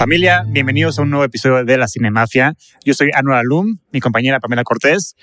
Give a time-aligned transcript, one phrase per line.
[0.00, 2.54] Familia, bienvenidos a un nuevo episodio de La Cinemafia.
[2.86, 5.14] Yo soy Anual Alum, mi compañera Pamela Cortés.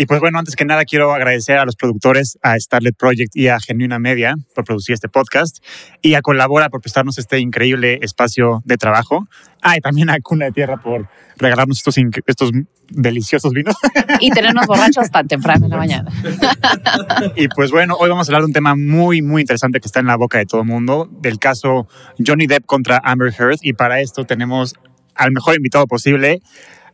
[0.00, 3.48] Y pues bueno, antes que nada quiero agradecer a los productores, a Starlet Project y
[3.48, 5.58] a Genuina Media por producir este podcast
[6.02, 9.26] y a Colabora por prestarnos este increíble espacio de trabajo.
[9.60, 11.96] Ah, y también a Cuna de Tierra por regalarnos estos,
[12.28, 12.52] estos
[12.88, 13.74] deliciosos vinos.
[14.20, 16.12] Y tenernos borrachos tan temprano en la mañana.
[17.34, 19.98] Y pues bueno, hoy vamos a hablar de un tema muy, muy interesante que está
[19.98, 21.88] en la boca de todo el mundo, del caso
[22.24, 23.58] Johnny Depp contra Amber Heard.
[23.62, 24.74] Y para esto tenemos
[25.16, 26.40] al mejor invitado posible,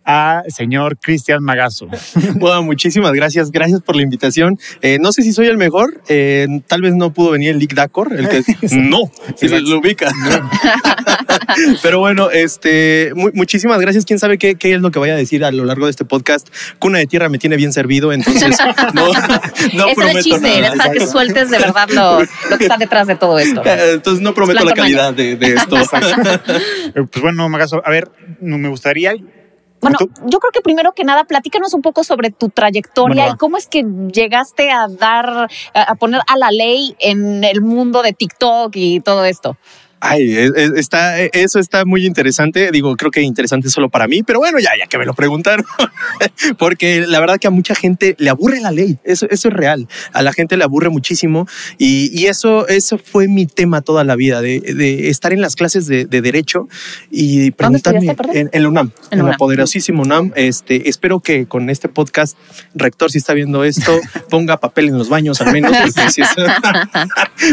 [0.05, 1.89] a señor Cristian Magazo.
[2.37, 3.51] Bueno, muchísimas gracias.
[3.51, 4.59] Gracias por la invitación.
[4.83, 6.03] Eh, no sé si soy el mejor.
[6.09, 8.43] Eh, tal vez no pudo venir el Lick Dacor, el que
[8.77, 10.11] no, si lo, lo ubica.
[11.83, 14.05] Pero bueno, este, mu- muchísimas gracias.
[14.05, 16.05] Quién sabe qué, qué es lo que vaya a decir a lo largo de este
[16.05, 16.48] podcast.
[16.79, 18.56] Cuna de Tierra me tiene bien servido, entonces
[18.95, 19.19] no, no es
[19.89, 20.69] el prometo chiste, nada.
[20.73, 23.62] es para que sueltes de verdad lo, lo que está detrás de todo esto.
[23.65, 25.77] Eh, Entonces no prometo la calidad de, de esto.
[26.95, 29.15] Pues bueno, Magazo, a ver, me gustaría...
[29.85, 33.39] Bueno, yo creo que primero que nada, platícanos un poco sobre tu trayectoria Bueno, y
[33.39, 38.12] cómo es que llegaste a dar, a poner a la ley en el mundo de
[38.12, 39.57] TikTok y todo esto.
[40.06, 42.70] Ay, es- es- está, eso está muy interesante.
[42.70, 45.64] Digo, creo que interesante solo para mí, pero bueno, ya, ya que me lo preguntaron.
[46.58, 48.98] Porque la verdad que a mucha gente le aburre la ley.
[49.05, 49.88] Eso, eso es real.
[50.12, 51.47] A la gente le aburre muchísimo.
[51.78, 55.56] Y, y eso, eso fue mi tema toda la vida, de, de estar en las
[55.56, 56.69] clases de, de derecho
[57.10, 59.36] y preguntarme en, en la UNAM, En en, la UNAM.
[59.38, 60.32] poderosísima UNAM.
[60.36, 62.36] Este, espero que con este podcast,
[62.75, 63.98] rector, si está viendo esto,
[64.30, 65.72] ponga papel en los baños al menos.
[65.82, 66.28] porque sí es-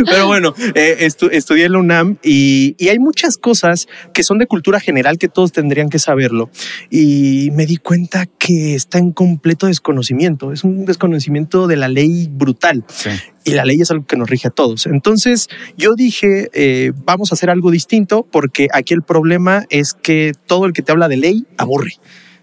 [0.05, 2.40] pero bueno, eh, estu- estudié en la UNAM y,
[2.77, 6.49] y hay muchas cosas que son de cultura general que todos tendrían que saberlo.
[6.89, 10.51] Y me di cuenta que está en completo desconocimiento.
[10.51, 12.85] Es un desconocimiento de la ley brutal.
[13.43, 14.85] Y la ley es algo que nos rige a todos.
[14.85, 15.47] Entonces
[15.77, 20.65] yo dije, eh, vamos a hacer algo distinto porque aquí el problema es que todo
[20.65, 21.93] el que te habla de ley aburre.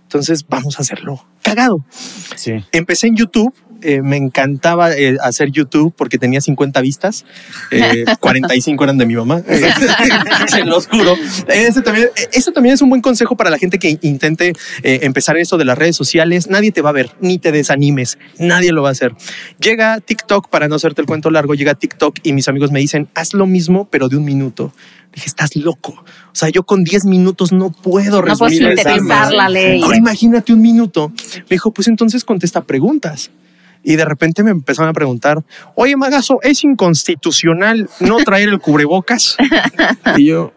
[0.03, 1.85] Entonces vamos a hacerlo cagado.
[2.37, 2.53] Sí.
[2.73, 3.55] Empecé en YouTube.
[3.83, 7.25] Eh, me encantaba eh, hacer YouTube porque tenía 50 vistas,
[7.71, 9.43] eh, 45 eran de mi mamá,
[10.49, 11.17] se los juro.
[11.49, 14.53] Ese también, ese también es un buen consejo para la gente que intente
[14.83, 16.49] eh, empezar eso de las redes sociales.
[16.49, 19.15] Nadie te va a ver, ni te desanimes, nadie lo va a hacer.
[19.61, 23.09] Llega TikTok, para no hacerte el cuento largo, llega TikTok y mis amigos me dicen,
[23.15, 24.73] haz lo mismo, pero de un minuto.
[25.15, 25.93] Dije, estás loco.
[25.95, 29.37] O sea, yo con 10 minutos no puedo No resumir esa sintetizar madre.
[29.37, 29.83] la ley.
[29.83, 31.11] Ahora imagínate un minuto.
[31.35, 33.31] Me dijo, pues entonces contesta preguntas.
[33.83, 35.45] Y de repente me empezaron a preguntar,
[35.75, 39.37] oye Magazo, ¿es inconstitucional no traer el cubrebocas?
[40.17, 40.53] y yo,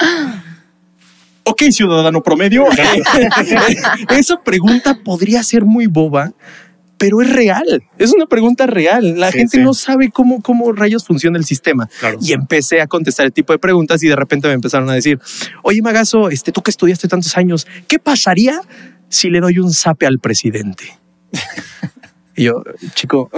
[1.43, 2.65] ok, ciudadano promedio.
[4.09, 6.31] Esa pregunta podría ser muy boba,
[6.97, 7.83] pero es real.
[7.97, 9.19] Es una pregunta real.
[9.19, 9.63] La Sí, gente sí.
[9.63, 11.89] no sabe cómo, cómo rayos funciona el sistema.
[11.99, 12.17] Claro.
[12.21, 15.19] Y empecé a contestar el tipo de preguntas y de repente me empezaron a decir,
[15.63, 18.59] oye Magazo, este, tú que estudiaste tantos años, ¿qué pasaría
[19.09, 20.99] si le doy un zape al presidente?
[22.41, 22.63] Y yo,
[22.95, 23.29] chico,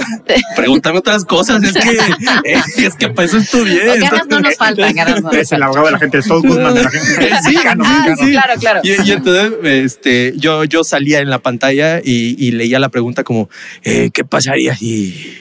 [0.55, 1.61] pregúntame otras cosas.
[1.61, 3.99] Es que, es que para eso estudié.
[3.99, 6.41] Ganas no nos faltan, ganas no nos Es el abogado de la gente, el Saul
[6.47, 7.29] Goodman de la gente.
[7.43, 8.15] Sí, Mexicano, Ah, mexicano.
[8.25, 8.79] sí, claro, claro.
[8.83, 13.25] Y, y entonces este, yo, yo salía en la pantalla y, y leía la pregunta
[13.25, 13.49] como,
[13.83, 15.37] eh, ¿qué pasaría si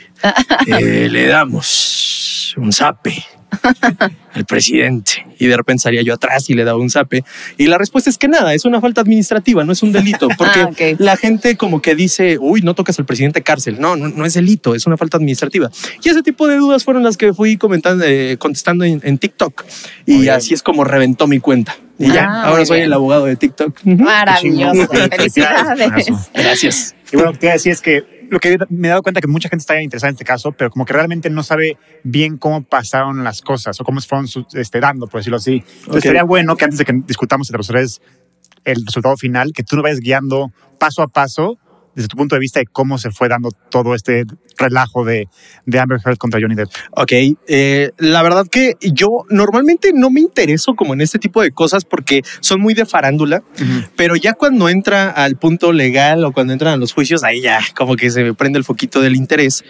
[0.66, 3.24] eh, le damos un zape
[4.34, 5.26] al presidente?
[5.38, 7.24] Y de repente salía yo atrás y le daba un zape.
[7.58, 10.28] Y la respuesta es que nada, es una falta administrativa, no es un delito.
[10.38, 13.80] Porque Ah, la gente como que dice, uy, no tocas al presidente cárcel.
[13.80, 15.70] No, no, no es delito, es una falta administrativa.
[16.02, 19.64] Y ese tipo de dudas fueron las que fui comentando, eh, contestando en, en TikTok.
[20.06, 21.76] Y así es como reventó mi cuenta.
[21.98, 22.86] Y ya, Ah, ahora soy bien.
[22.86, 23.78] el abogado de TikTok.
[23.84, 24.88] Maravilloso.
[25.10, 26.30] Felicidades.
[26.34, 26.94] Gracias.
[27.12, 29.02] Y bueno, lo que te iba a decir es que lo que me he dado
[29.02, 31.76] cuenta que mucha gente está interesada en este caso, pero como que realmente no sabe
[32.02, 35.62] bien cómo pasaron las cosas o cómo se fueron este, dando, por decirlo así.
[35.80, 38.00] Entonces sería bueno que antes de que discutamos entre los tres
[38.64, 41.58] el resultado final, que tú nos vayas guiando paso a paso
[41.94, 44.24] desde tu punto de vista de cómo se fue dando todo este
[44.58, 45.28] relajo de,
[45.66, 46.70] de Amber Heard contra Johnny Depp.
[46.92, 47.12] Ok,
[47.48, 51.84] eh, la verdad que yo normalmente no me intereso como en este tipo de cosas
[51.84, 53.42] porque son muy de farándula,
[53.96, 57.60] pero ya cuando entra al punto legal o cuando entran a los juicios, ahí ya
[57.76, 59.64] como que se me prende el foquito del interés.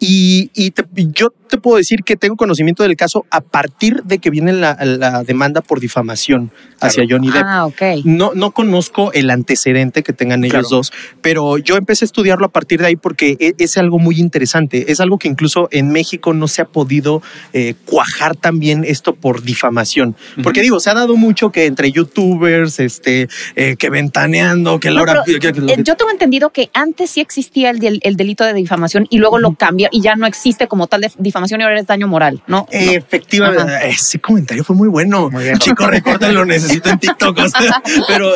[0.00, 4.18] Y, y te- yo te puedo decir que tengo conocimiento del caso a partir de
[4.18, 6.50] que viene la, la demanda por difamación
[6.80, 7.42] hacia Johnny Depp.
[7.46, 7.82] Ah, ok.
[8.04, 10.68] No, no conozco el antecedente que tengan ellos Claro.
[10.68, 14.18] dos, pero yo empecé a estudiarlo a partir de ahí porque e- es algo muy
[14.20, 14.90] interesante.
[14.90, 17.22] Es algo que incluso en México no se ha podido
[17.52, 20.16] eh, cuajar también esto por difamación.
[20.42, 24.96] Porque digo, se ha dado mucho que entre youtubers, este, eh, que ventaneando, que No,
[24.96, 25.22] Laura...
[25.24, 28.44] pero, que- que- eh, yo tengo entendido que antes sí existía el, del- el delito
[28.44, 31.60] de difamación y luego lo cambió y ya no existe como tal de difamación difamación
[31.60, 32.66] y ahora es daño moral, ¿no?
[32.70, 33.84] Efectivamente, Ajá.
[33.86, 35.30] ese comentario fue muy bueno.
[35.30, 35.58] Muy bien.
[35.58, 37.38] Chico, recorta, lo necesito en TikTok.
[37.38, 38.32] o sea, pero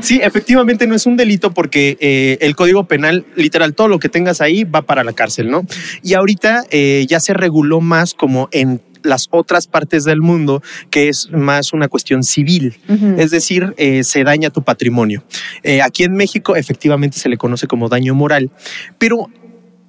[0.00, 4.10] sí, efectivamente no es un delito porque eh, el Código Penal, literal, todo lo que
[4.10, 5.64] tengas ahí va para la cárcel, ¿no?
[6.02, 11.08] Y ahorita eh, ya se reguló más como en las otras partes del mundo, que
[11.08, 12.78] es más una cuestión civil.
[13.18, 15.22] Es decir, eh, se daña tu patrimonio.
[15.62, 18.50] Eh, aquí en México efectivamente se le conoce como daño moral,
[18.98, 19.28] pero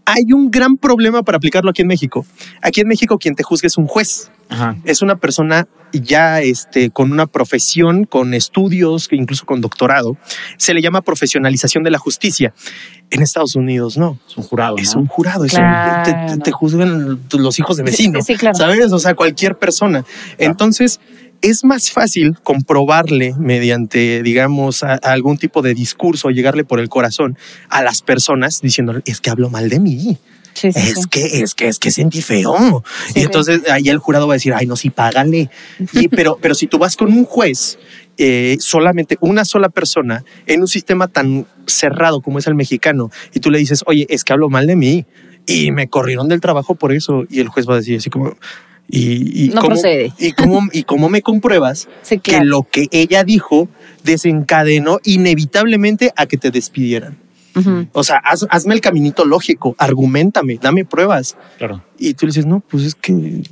[0.05, 2.25] hay un gran problema para aplicarlo aquí en México.
[2.61, 4.31] Aquí en México quien te juzga es un juez.
[4.49, 4.75] Ajá.
[4.83, 10.17] Es una persona ya este, con una profesión, con estudios, incluso con doctorado.
[10.57, 12.53] Se le llama profesionalización de la justicia.
[13.09, 14.19] En Estados Unidos no.
[14.27, 15.01] Es un jurado, Es ¿no?
[15.01, 18.55] un jurado, es un- te, te- te juzgan los hijos de vecinos, sí, sí, claro.
[18.57, 18.91] ¿sabes?
[18.91, 20.05] O sea, cualquier persona.
[20.37, 20.99] Entonces,
[21.49, 26.89] es más fácil comprobarle mediante, digamos, a- a algún tipo de discurso, llegarle por el
[26.89, 27.37] corazón
[27.69, 30.17] a las personas diciéndole, es que hablo mal de mí.
[30.53, 31.09] Sí, sí, Es sí.
[31.09, 32.81] que, es que, es que sentí feo.
[33.13, 35.49] Y entonces ahí el jurado va a decir, ay, no, sí, págale.
[35.91, 37.77] Y, pero, pero si tú vas con un juez,
[38.17, 43.41] eh, solamente una sola persona en un sistema tan cerrado como es el mexicano, y
[43.41, 45.05] tú le dices, oye, es que hablo mal de mí
[45.45, 47.25] y me corrieron del trabajo por eso.
[47.29, 48.37] Y el juez va a decir así como,
[48.89, 50.13] y, y No cómo, procede.
[50.19, 53.67] Y cómo, y cómo me compruebas Sí, que lo que ella dijo
[54.03, 57.17] desencadenó inevitablemente a que te despidieran.
[57.93, 61.37] O sea, haz- hazme el caminito lógico, argumentame, dame pruebas.
[61.57, 61.81] Claro.
[61.97, 63.43] Y tú le dices, no, pues es que,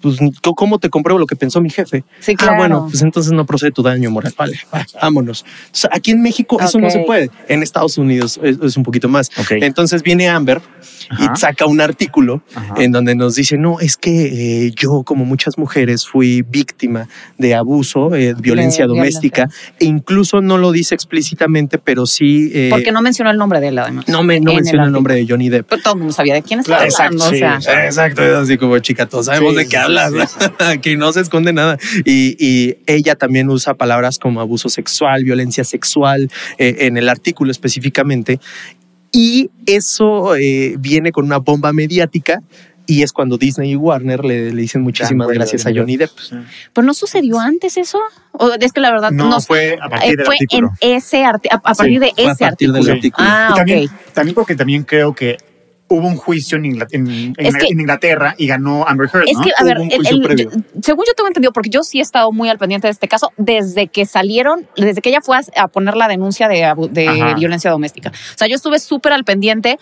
[0.00, 2.04] pues, ¿cómo- ¿cómo te compruebo lo que pensó mi jefe?
[2.20, 2.56] Sí, Ah, claro.
[2.56, 4.32] bueno, pues entonces no procede tu daño moral.
[4.36, 5.42] Vale, va, vámonos.
[5.42, 7.30] O sea, aquí en México eso no se puede.
[7.48, 9.30] En Estados Unidos es, es un poquito más.
[9.38, 9.52] Ok.
[9.52, 10.60] Entonces viene Amber
[11.10, 11.32] Ajá.
[11.34, 12.74] y saca un artículo Ajá.
[12.78, 17.08] en donde nos dice, no, es que eh, yo, como muchas mujeres, fui víctima
[17.38, 19.48] de abuso, eh, violencia De doméstica,
[19.80, 22.50] e incluso no lo dice explícitamente, pero sí...
[22.54, 24.06] eh, Porque no mencionó el nombre de él, además.
[24.08, 24.90] no, me, no en menciona el artículo.
[24.90, 25.66] nombre de Johnny Depp.
[25.68, 27.24] Pero todo el mundo sabía de quién estaba Claro, hablando.
[27.24, 29.98] exacto, o sea, sí, exacto, es así como chica, todos sabemos Sí, de qué sí,
[29.98, 30.36] hablas,
[30.82, 31.78] que no se esconde nada.
[32.04, 37.50] Y, y ella también usa palabras como abuso sexual, violencia sexual, eh, en el artículo
[37.50, 38.40] específicamente.
[39.12, 42.42] Y eso eh, viene con una bomba mediática.
[42.90, 46.10] Y es cuando Disney y Warner le, le dicen muchísimas huelga gracias a Johnny Depp.
[46.18, 46.36] Sí.
[46.72, 47.98] ¿Pero no sucedió antes eso?
[48.32, 50.72] ¿O es que la verdad No, no, fue a partir eh, del fue artículo.
[50.80, 52.94] en ese a, a partir de Fue a ese partir del artículo.
[52.96, 53.28] artículo.
[53.28, 54.12] Ah, y también, ok.
[54.14, 55.36] también porque también creo que
[55.88, 59.24] hubo un juicio en, Ingla- en- en- Es que- en Inglaterra y ganó Amber Heard,
[59.28, 59.42] Es ¿no?
[59.44, 59.88] que, a ver, el-
[60.36, 60.50] yo-
[60.82, 63.32] según yo tengo entendido, porque yo sí he estado muy al pendiente de este caso,
[63.36, 66.72] desde que salieron, desde que ella fue a, a poner la denuncia de,
[67.36, 68.10] violencia doméstica.
[68.10, 69.78] O sea, yo estuve súper al pendiente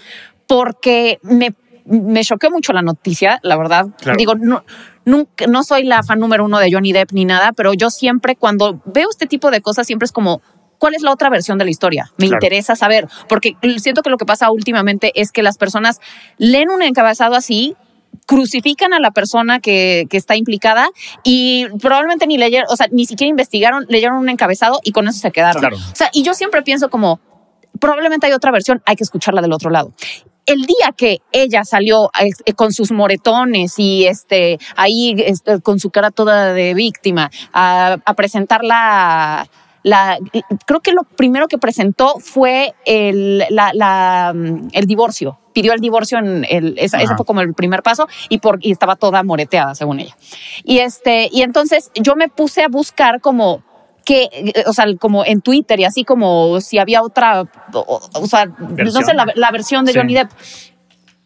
[0.46, 1.54] porque me,
[1.84, 3.86] me choqueó mucho la noticia, la verdad.
[4.00, 4.16] Claro.
[4.18, 4.64] Digo, no,
[5.04, 8.36] nunca, no soy la fan número uno de Johnny Depp ni nada, pero yo siempre
[8.36, 10.40] cuando veo este tipo de cosas, siempre es como...
[10.78, 12.10] ¿Cuál es la otra versión de la historia?
[12.16, 12.36] Me Claro.
[12.36, 16.00] interesa saber, porque siento que lo que pasa últimamente es que las personas
[16.38, 17.74] leen un encabezado así,
[18.26, 20.88] crucifican a la persona que, que está implicada
[21.22, 25.18] y probablemente ni leyeron, o sea, ni siquiera investigaron, leyeron un encabezado y con eso
[25.18, 25.60] se quedaron.
[25.60, 25.76] Claro.
[25.76, 27.20] O sea, y yo siempre pienso como,
[27.78, 29.92] probablemente hay otra versión, hay que escucharla del otro lado.
[30.46, 35.90] El día que ella salió eh, con sus moretones y este ahí este, con su
[35.90, 39.48] cara toda de víctima a, a presentar la,
[39.86, 40.18] la-
[40.66, 45.38] creo que lo primero que presentó fue el, la- la, mm, el divorcio.
[45.52, 48.72] Pidió el divorcio en el, esa, ese fue como el primer paso y, por, y
[48.72, 50.16] estaba toda moreteada, según ella.
[50.64, 53.62] Y este, y entonces yo me puse a buscar como
[54.04, 58.46] que, o sea, como en Twitter y así como si había otra, o, o sea,
[58.46, 59.04] no ¿Versión?
[59.04, 59.98] sé, la, la versión de Sí.
[59.98, 60.30] Johnny Depp.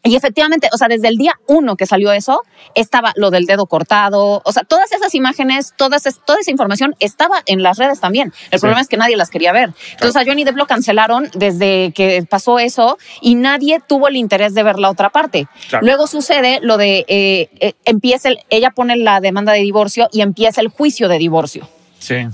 [0.02, 2.42] Y efectivamente, o sea, desde el día uno que salió eso,
[2.74, 7.42] estaba lo del dedo cortado, o sea, todas esas imágenes, todas toda esa información estaba
[7.46, 8.32] en las redes también.
[8.50, 8.62] El Sí.
[8.62, 9.72] problema es que nadie las quería ver.
[9.92, 14.54] Entonces a Johnny Depp lo cancelaron desde que pasó eso y nadie tuvo el interés
[14.54, 15.48] de ver la otra parte.
[15.68, 15.84] Claro.
[15.84, 20.22] Luego sucede lo de, eh, eh, empieza el- ella pone la demanda de divorcio y
[20.22, 21.68] empieza el juicio de divorcio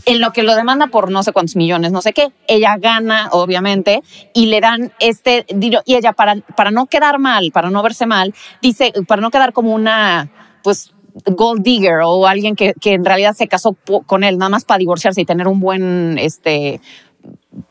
[0.06, 2.32] En lo que lo demanda por no sé cuántos millones, no sé qué.
[2.46, 5.82] Ella gana, obviamente, y le dan este dinero.
[5.85, 9.52] Y ella, para, para no quedar mal, para no verse mal, dice, para no quedar
[9.52, 10.30] como una,
[10.62, 10.92] pues,
[11.25, 14.78] gold digger o alguien que, que en realidad se casó con él, nada más para
[14.78, 16.80] divorciarse y tener un buen, este,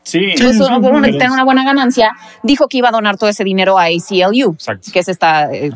[0.02, 0.20] Sí.
[0.38, 1.12] pues, sí, un- un- sí.
[1.12, 4.90] tener una buena ganancia, dijo que iba a donar todo ese dinero a ACLU, Exacto.
[4.92, 5.70] que es esta, eh,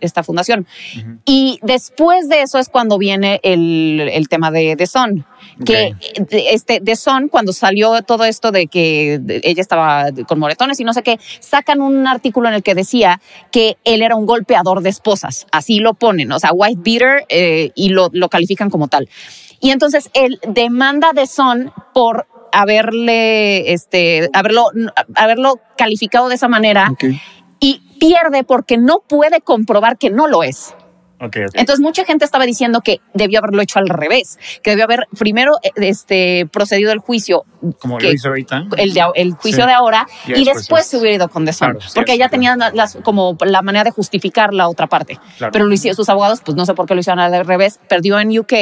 [0.00, 0.66] esta, fundación.
[0.94, 1.10] esta.
[1.24, 5.24] Y después de eso es cuando viene el, el tema de The Sun.
[5.64, 5.94] Que
[6.30, 10.92] este, The Sun, cuando salió todo esto de que ella estaba con moretones y no
[10.92, 13.20] sé qué, sacan un artículo en el que decía
[13.52, 15.46] que él era un golpeador de esposas.
[15.52, 19.08] Así lo ponen, o sea, white beater, eh, y lo, lo califican como tal.
[19.60, 22.26] Y entonces él demanda The Sun por
[22.60, 24.70] haberle, este, haberlo,
[25.14, 27.04] haberlo calificado de esa manera Ok.
[27.60, 30.74] y pierde porque no puede comprobar que no lo es.
[31.18, 31.54] Ok, ok.
[31.54, 35.52] Entonces mucha gente estaba diciendo que debió haberlo hecho al revés, que debió haber primero
[35.62, 37.44] eh, este, procedido el juicio,
[37.80, 38.64] Como que- lo hizo ahorita.
[38.76, 39.66] el, de- el juicio Sí.
[39.66, 42.12] de ahora, Y y después después es- se hubiera ido con The Sun, Claro, porque
[42.12, 45.18] es- ya tenían la- las, como la manera de justificar la otra parte.
[45.38, 45.52] Claro.
[45.52, 48.20] Pero lo hicieron sus abogados, pues no sé por qué lo hicieron al revés, perdió
[48.20, 48.52] en UK,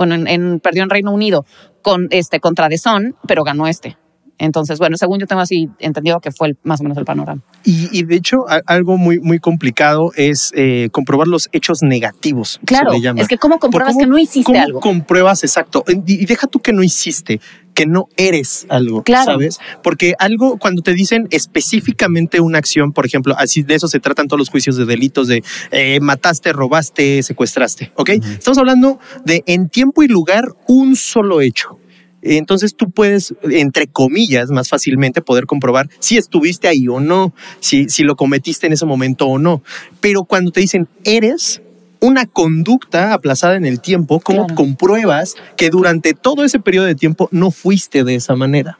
[0.00, 1.44] bueno, en, en- perdió en Reino Unido
[1.82, 3.98] con este contra The Sun, pero ganó este.
[4.38, 7.42] Entonces, bueno, según yo tengo así entendido que fue el- más o menos el panorama.
[7.64, 12.58] Y, y de hecho, algo muy, muy complicado es eh, comprobar los hechos negativos.
[12.64, 14.80] Claro, es que cómo compruebas ¿Cómo- que no hiciste cómo algo.
[14.80, 15.84] compruebas exacto?
[15.86, 17.38] Y, y deja tú que no hiciste,
[17.74, 19.32] que no eres algo, Claro.
[19.32, 19.58] ¿sabes?
[19.82, 24.28] Porque algo, cuando te dicen específicamente una acción, por ejemplo, así de eso se tratan
[24.28, 28.10] todos los juicios de delitos de eh, mataste, robaste, secuestraste, ¿ok?
[28.10, 31.78] Estamos hablando de en tiempo y lugar un solo hecho.
[32.22, 37.88] Entonces tú puedes, entre comillas, más fácilmente poder comprobar si estuviste ahí o no, si,
[37.88, 39.62] si lo cometiste en ese momento o no.
[40.00, 41.62] Pero cuando te dicen eres
[42.00, 44.54] una conducta aplazada en el tiempo, ¿cómo Claro.
[44.54, 48.78] compruebas que durante todo ese periodo de tiempo no fuiste de esa manera?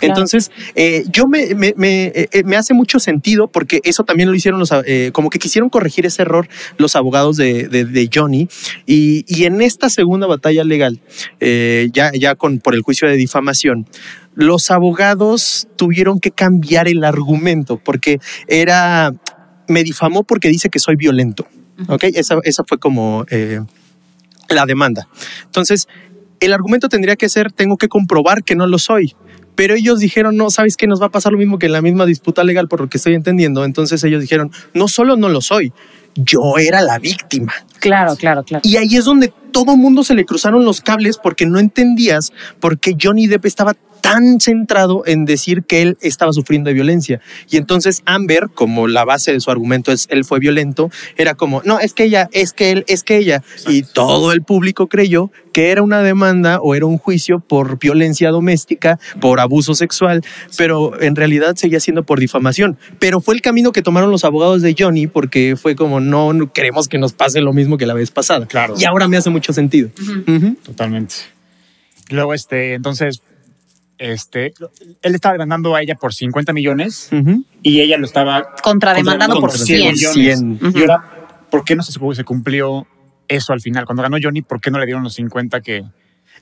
[0.00, 4.34] Entonces, eh, yo me, me, me, eh, me hace mucho sentido porque eso también lo
[4.34, 6.48] hicieron los, eh, como que quisieron corregir ese error
[6.78, 8.48] los abogados de, de- de Johnny.
[8.86, 11.00] Y, y en esta segunda batalla legal,
[11.40, 13.86] eh, ya, ya con, por el juicio de difamación,
[14.34, 19.12] los abogados tuvieron que cambiar el argumento porque era,
[19.68, 21.46] me difamó porque dice que soy violento.
[21.88, 22.04] ¿Ok?
[22.14, 23.60] Esa, esa fue como eh,
[24.48, 25.08] la demanda.
[25.44, 25.88] Entonces,
[26.40, 29.14] el argumento tendría que ser, tengo que comprobar que no lo soy.
[29.54, 30.86] Pero ellos dijeron, no, ¿sabes qué?
[30.86, 32.96] Nos va a pasar lo mismo que en la misma disputa legal, por lo que
[32.96, 33.64] estoy entendiendo.
[33.64, 35.72] Entonces ellos dijeron, no solo no lo soy,
[36.14, 37.52] yo era la víctima.
[37.78, 38.62] Claro, claro, claro.
[38.64, 42.78] Y ahí es donde todo mundo se le cruzaron los cables porque no entendías por
[42.78, 47.20] qué Johnny Depp estaba tan centrado en decir que él estaba sufriendo de violencia.
[47.48, 51.62] Y entonces Amber, como la base de su argumento es él fue violento, era como,
[51.64, 53.42] no, es que ella, es que él, es que ella.
[53.68, 58.30] Y todo el público creyó que era una demanda o era un juicio por violencia
[58.30, 60.22] doméstica, por abuso sexual,
[60.58, 62.76] pero en realidad seguía siendo por difamación.
[62.98, 66.52] Pero fue el camino que tomaron los abogados de Johnny porque fue como, no, no
[66.52, 68.46] queremos que nos pase lo mismo que la vez pasada.
[68.46, 68.74] Claro.
[68.76, 69.90] Y ahora me hace mucho sentido.
[70.64, 71.14] Totalmente.
[72.10, 73.22] Luego, este, entonces,
[74.02, 74.52] este,
[75.02, 77.44] él estaba demandando a ella por 50 millones Ujú.
[77.62, 79.92] y ella lo estaba Contrademandando por contra 100.
[79.92, 80.12] millones.
[80.12, 80.52] 100.
[80.62, 80.78] Ujú.
[80.78, 81.04] Y ahora,
[81.50, 82.86] ¿por qué no se, se cumplió
[83.28, 83.84] eso al final?
[83.86, 85.84] Cuando ganó Johnny, ¿por qué no le dieron los 50 que,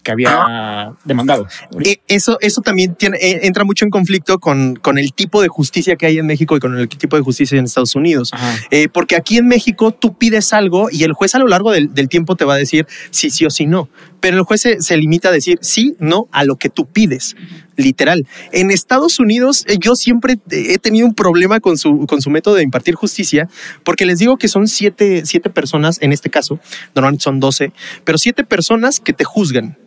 [0.03, 1.47] que había demandado?
[1.85, 5.49] Eh, Eso, eso también tiene, eh, entra mucho en conflicto con, con el tipo de
[5.49, 8.31] justicia que hay en México y con el tipo de justicia en Estados Unidos.
[8.71, 11.93] Eh, porque aquí en México tú pides algo y el juez a lo largo del,
[11.95, 13.89] del tiempo te va a decir sí, sí o sí no.
[14.21, 17.37] Pero el juez se, se limita a decir sí, no a lo que tú pides.
[17.77, 18.27] Literal.
[18.53, 22.57] En Estados Unidos eh, yo siempre he tenido un problema con su, con su método
[22.57, 23.49] de impartir justicia
[23.85, 26.61] porque les digo que son siete, siete personas, en este caso,
[26.95, 27.73] normalmente son doce,
[28.05, 29.79] pero siete personas que te juzgan.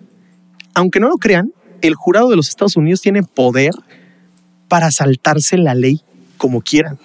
[0.73, 3.73] Aunque no lo crean, el jurado de los Estados Unidos tiene poder
[4.67, 6.01] para saltarse la ley
[6.37, 6.97] como quieran.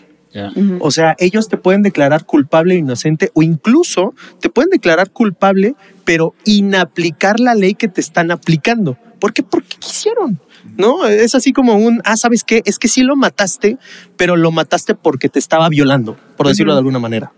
[0.81, 5.75] O sea, ellos te pueden declarar culpable o inocente o incluso te pueden declarar culpable,
[6.05, 8.97] pero inaplicar la ley que te están aplicando.
[9.19, 9.43] ¿Por qué?
[9.43, 10.41] Porque quisieron.
[10.77, 12.63] No, es así como un, ah, ¿sabes qué?
[12.67, 13.79] Es que sí lo mataste,
[14.17, 17.33] pero lo mataste porque te estaba violando, por decirlo de alguna manera.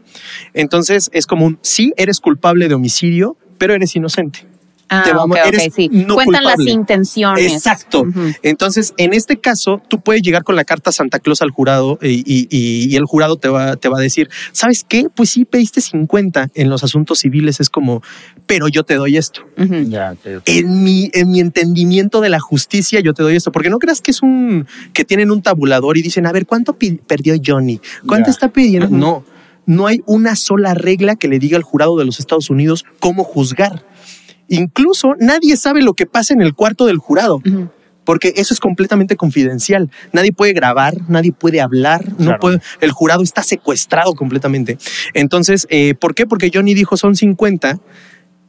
[0.52, 4.49] Entonces es como un, sí, eres culpable de homicidio, pero eres inocente.
[4.92, 5.88] Ah, te vamos- eres sí.
[5.92, 7.52] no Cuentan las intenciones.
[7.52, 8.04] Exacto.
[8.42, 12.24] Entonces, en este caso, tú puedes llegar con la carta Santa Claus al jurado y,
[12.26, 15.06] y- el jurado te va, te va a decir, ¿sabes qué?
[15.14, 17.60] Pues sí, pediste 50 en los asuntos civiles.
[17.60, 18.02] Es como,
[18.46, 19.42] pero yo te doy esto.
[19.56, 20.42] Ok.
[20.46, 23.52] En mi, en mi entendimiento de la justicia, yo te doy esto.
[23.52, 26.76] Porque no creas que es un, que tienen un tabulador y dicen, a ver, ¿cuánto
[27.06, 27.80] perdió Johnny?
[28.06, 28.32] ¿Cuánto Ya.
[28.32, 28.88] está pidiendo?
[28.90, 29.24] No,
[29.66, 33.22] no hay una sola regla que le diga al jurado de los Estados Unidos cómo
[33.24, 33.84] juzgar.
[34.50, 37.40] Incluso nadie sabe lo que pasa en el cuarto del jurado
[38.04, 39.88] porque eso es completamente confidencial.
[40.12, 42.40] Nadie puede grabar, nadie puede hablar, no Claro.
[42.40, 44.78] puede, el jurado está secuestrado completamente.
[45.14, 46.26] Entonces, eh, ¿por qué?
[46.26, 47.78] Porque Johnny dijo son 50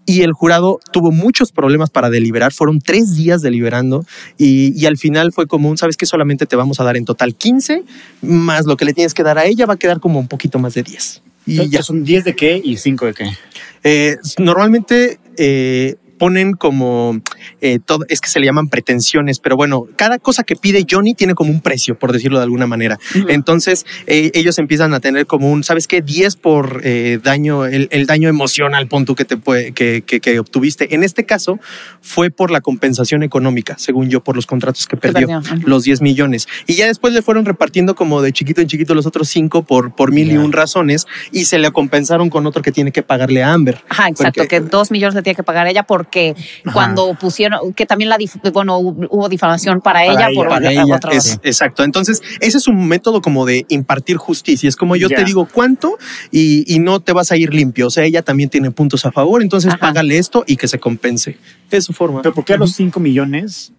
[0.08, 4.04] y el jurado tuvo muchos problemas para deliberar, fueron tres días deliberando
[4.36, 7.06] y, y al final fue como un, sabes que solamente te vamos a dar en
[7.06, 7.84] total 15,
[8.24, 10.58] más lo que le tienes que dar a ella va a quedar como un poquito
[10.58, 11.22] más de 10.
[11.46, 11.82] Y ya.
[11.82, 13.38] ¿Son 10 de qué y 5 de qué?
[13.84, 17.20] Eh, normalmente, eh, ponen como
[17.62, 21.16] eh, todo, es que se le llaman pretensiones, pero bueno, cada cosa que pide Johnny
[21.16, 23.00] tiene como un precio, por decirlo de alguna manera.
[23.28, 26.04] Entonces, eh, ellos empiezan a tener como un, ¿sabes qué?
[26.04, 30.38] 10 por eh, daño, el, el daño emocional, punto que te puede, que, que, que
[30.40, 30.94] obtuviste.
[30.94, 31.60] En este caso,
[32.02, 36.48] fue por la compensación económica, según yo, por los contratos que perdió, los 10 millones.
[36.68, 39.96] Y ya después le fueron repartiendo como de chiquito en chiquito los otros 5 por,
[39.96, 40.40] por mil y Ya.
[40.40, 43.82] un razones y se le compensaron con otro que tiene que pagarle a Amber.
[43.90, 46.36] Ajá, exacto, Porque- que dos millones le tiene que pagar ella porque
[46.74, 50.72] cuando pusieron, que también la, dif- bueno, hubo difamación para, ella ella, por para otra
[50.84, 50.98] ella.
[50.98, 51.12] razón.
[51.14, 51.84] Es, exacto.
[51.86, 54.68] Entonces, ese es un método como de impartir justicia.
[54.68, 55.98] Es como yo te digo cuánto
[56.30, 57.88] y, y no te vas a ir limpio.
[57.88, 59.42] O sea, ella también tiene puntos a favor.
[59.42, 59.80] Entonces, Ajá.
[59.80, 61.38] págale esto y que se compense.
[61.70, 62.22] Es su forma.
[62.22, 63.72] Pero ¿por qué a los 5 millones?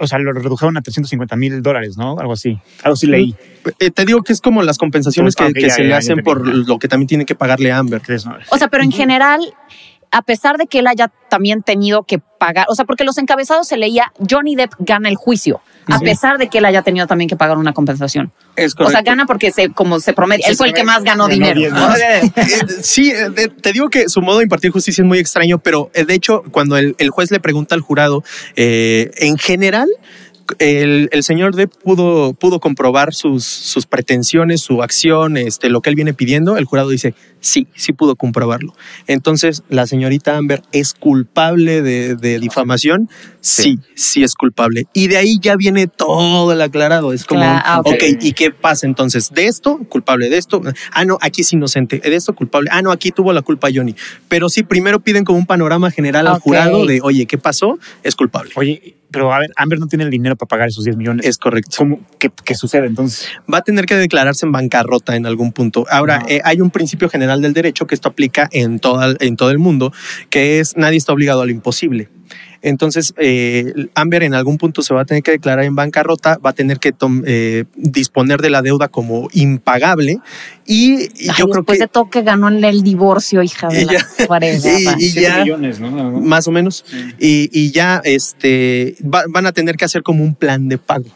[0.00, 2.18] O sea, lo redujeron a 350 mil dólares, ¿no?
[2.18, 2.58] Algo así.
[2.82, 3.36] Algo así leí.
[3.78, 5.96] Eh, te digo que es como las compensaciones que, que ya, se ya, le ya
[5.98, 8.00] hacen por lo que también tiene que pagarle a Amber.
[8.50, 9.40] O sea, pero en general,
[10.12, 13.66] a pesar de que él haya también tenido que pagar, o sea, porque los encabezados
[13.66, 16.04] se leía Johnny Depp gana el juicio, a Sí.
[16.04, 18.30] pesar de que él haya tenido también que pagar una compensación.
[18.54, 21.02] Es O sea, gana porque se, como se promedia, Sí, él fue el que más
[21.02, 21.58] ganó ganó dinero.
[21.58, 21.80] 10 ¿no?
[21.88, 21.98] más.
[22.36, 25.90] Eh, sí, eh, te digo que su modo de impartir justicia es muy extraño, pero
[25.94, 28.22] eh, de hecho, cuando el, el juez le pregunta al jurado,
[28.56, 29.88] eh, en general,
[30.58, 35.90] el, el señor Depp pudo, pudo comprobar sus, sus pretensiones, su acción, este, lo que
[35.90, 36.56] él viene pidiendo.
[36.56, 38.74] El jurado dice, sí, sí pudo comprobarlo.
[39.06, 43.08] Entonces, la señorita Amber es culpable de, de difamación.
[43.40, 44.86] Sí, sí es culpable.
[44.92, 47.12] Y de ahí ya viene todo el aclarado.
[47.12, 47.94] Es como, ah, ok.
[47.94, 49.30] ok, ¿y qué pasa entonces?
[49.30, 50.62] De esto, culpable de esto.
[50.92, 51.98] Ah, no, aquí es inocente.
[51.98, 52.70] De esto, culpable.
[52.72, 53.96] Ah, no, aquí tuvo la culpa Johnny.
[54.28, 57.78] Pero sí, primero piden como un panorama general al jurado de, oye, ¿qué pasó?
[58.02, 58.52] Es culpable.
[58.56, 61.26] Oye, pero a ver, Amber no tiene el dinero para pagar esos 10 millones.
[61.26, 61.76] Es correcto.
[61.78, 62.00] ¿Cómo?
[62.18, 63.28] ¿Qué, qué sucede entonces?
[63.52, 65.86] Va a tener que declararse en bancarrota en algún punto.
[65.90, 66.26] Ahora, Ah.
[66.28, 69.58] eh, hay un principio general del derecho que esto aplica en, toda, en todo el
[69.58, 69.92] mundo,
[70.30, 72.08] que es nadie está obligado a lo imposible.
[72.62, 76.50] Entonces, eh, Amber en algún punto se va a tener que declarar en bancarrota, va
[76.50, 80.18] a tener que tom- eh, disponer de la deuda como impagable
[80.66, 83.68] y, y Ay, yo creo después que de todo que ganó en el divorcio, hija
[83.68, 84.96] de la ya- fregada.
[84.98, 85.90] y- y ya- millones, ¿no?
[86.20, 86.84] más o menos,
[87.18, 91.06] y, y ya este, va- van a tener que hacer como un plan de pago.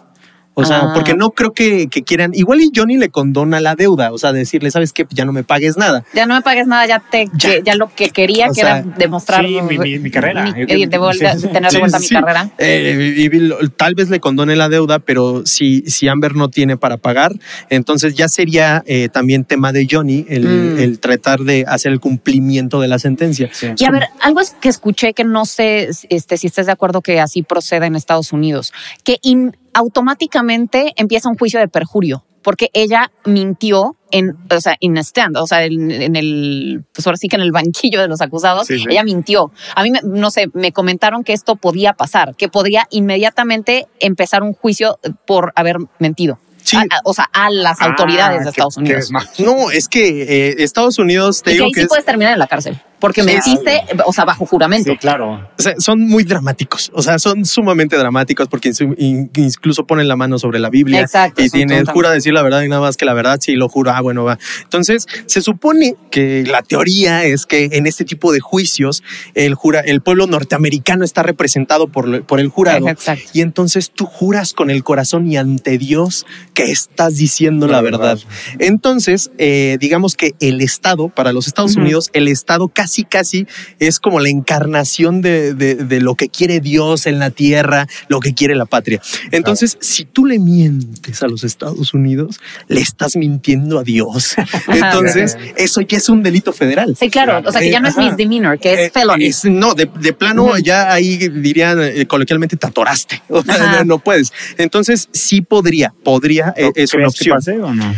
[0.59, 0.93] O sea, Ah.
[0.95, 4.33] porque no creo que, que quieran, igual y Johnny le condona la deuda, o sea,
[4.33, 5.07] decirle, ¿sabes qué?
[5.11, 6.03] Ya no me pagues nada.
[6.15, 7.51] Ya no me pagues nada, ya te Ya.
[7.51, 10.45] que- ya lo que quería O que sea, era demostrar sí, mi- mi- mi carrera.
[10.51, 11.53] mi- eh, de vuelta- sí, sí, sí.
[11.53, 12.15] tener de Sí, vuelta mi sí.
[12.15, 12.51] carrera.
[12.57, 16.79] Eh, y- y tal vez le condone la deuda, pero si, si Amber no tiene
[16.79, 17.33] para pagar,
[17.69, 20.79] entonces ya sería eh, también tema de Johnny el, Mm.
[20.79, 23.51] el tratar de hacer el cumplimiento de la sentencia.
[23.53, 23.69] Sí.
[23.77, 27.03] Y a ver, algo es que escuché que no sé este, si estás de acuerdo
[27.03, 28.73] que así proceda en Estados Unidos,
[29.05, 34.97] que in- automáticamente empieza un juicio de perjurio, porque ella mintió en, o sea, in
[34.99, 38.21] stand, o sea, en, en el, pues ahora sí que en el banquillo de los
[38.21, 38.85] acusados, Sí, sí.
[38.89, 39.51] ella mintió.
[39.75, 44.43] A mí, me- no sé, me comentaron que esto podía pasar, que podría inmediatamente empezar
[44.43, 46.39] un juicio por haber mentido.
[46.63, 46.77] Sí.
[46.77, 49.11] A- a- o sea, a las Ah, autoridades de Estados Unidos.
[49.39, 52.33] No, es que eh, Estados Unidos, te Y que ahí que sí es- puedes terminar
[52.33, 53.27] en la cárcel, porque Sí.
[53.27, 54.91] mentiste, o sea, bajo juramento.
[54.91, 55.49] Sí, claro.
[55.59, 60.39] O sea, son muy dramáticos, o sea, son sumamente dramáticos porque incluso ponen la mano
[60.39, 63.15] sobre la Biblia Exacto, y tiene, jura decir la verdad y nada más que la
[63.15, 64.39] verdad, sí lo juro, ah, bueno, va.
[64.63, 69.03] Entonces, se supone que la teoría es que en este tipo de juicios
[69.35, 73.31] el, jura, el pueblo norteamericano está representado por, por el jurado Exacto.
[73.33, 77.83] y entonces tú juras con el corazón y ante Dios que estás diciendo la, La
[77.83, 77.99] verdad.
[78.17, 78.19] verdad.
[78.59, 81.77] Entonces, eh, digamos que el Estado, para los Estados.
[81.77, 83.47] Unidos, el Estado casi, casi
[83.79, 88.21] es como la encarnación de, de- de lo que quiere Dios en la tierra, lo
[88.21, 89.01] que quiere la patria.
[89.31, 94.35] Entonces, si tú le mientes a los Estados Unidos, le estás mintiendo a Dios.
[94.69, 96.97] Entonces, eso ya es un delito federal.
[96.99, 97.43] Sí, claro.
[97.47, 99.25] O sea, que ya no es misdemeanor, que es Eh, felony.
[99.27, 103.23] es- no, de, de plano ya ahí dirían eh, coloquialmente te atoraste.
[103.29, 103.79] O sea, Ajá.
[103.79, 104.33] no, no puedes.
[104.57, 107.37] Entonces sí podría, podría, eh, es una ¿Crees que opción.
[107.37, 107.95] pase o no?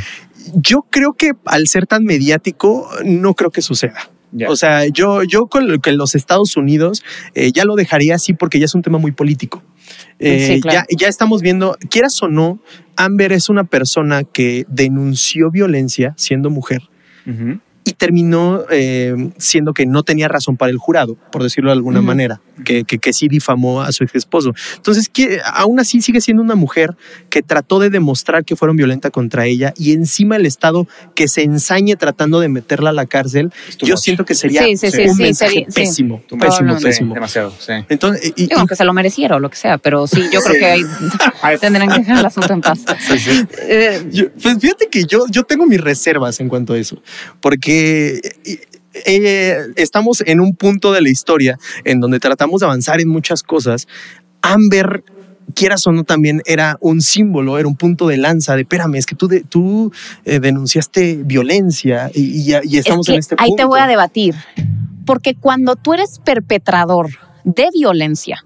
[0.55, 4.11] Yo creo que al ser tan mediático, no creo que suceda.
[4.49, 7.03] O sea, yo, yo con lo que los Estados Unidos
[7.35, 9.63] eh, ya lo dejaría así porque ya es un tema muy político.
[10.19, 10.87] Eh, Sí, claro.
[10.91, 12.59] ya, ya estamos viendo, quieras o no,
[12.97, 16.83] Amber es una persona que denunció violencia siendo mujer.
[17.89, 22.01] Y terminó eh, siendo que no tenía razón para el jurado, por decirlo de alguna
[22.01, 22.07] Ujú.
[22.07, 24.53] manera, que, que, que sí difamó a su ex esposo.
[24.77, 26.97] Entonces, que aún así sigue siendo una mujer
[27.31, 31.43] que trató de demostrar que fueron violentas contra ella y encima el Estado que se
[31.43, 34.03] ensañe tratando de meterla a la cárcel, too yo much.
[34.03, 35.81] siento que sería Sí, sí, sí, un sí, mensaje sería- sí.
[35.81, 37.15] pésimo, pésimo, pésimo.
[37.15, 37.73] Demasiado, sí.
[37.89, 40.41] Entonces, y- y- Digo, aunque se lo mereciera o lo que sea, pero sí, yo
[40.41, 40.83] creo que ahí
[41.43, 42.81] Ay, tendrán que dejar el asunto en paz.
[43.69, 47.01] Eh, Yo- pues fíjate que yo, yo tengo mis reservas en cuanto a eso,
[47.41, 48.21] porque eh,
[49.07, 53.43] eh, estamos en un punto de la historia en donde tratamos de avanzar en muchas
[53.43, 53.87] cosas.
[54.43, 55.05] Amber
[55.55, 59.07] quieras o no, también era un símbolo, era un punto de lanza de, espérame, es
[59.07, 59.93] que tú, de, tú
[60.25, 63.63] eh, denunciaste violencia y, y, estamos es que en este ahí punto.
[63.63, 64.35] te voy a debatir,
[65.07, 67.09] porque cuando tú eres perpetrador
[67.45, 68.45] de violencia.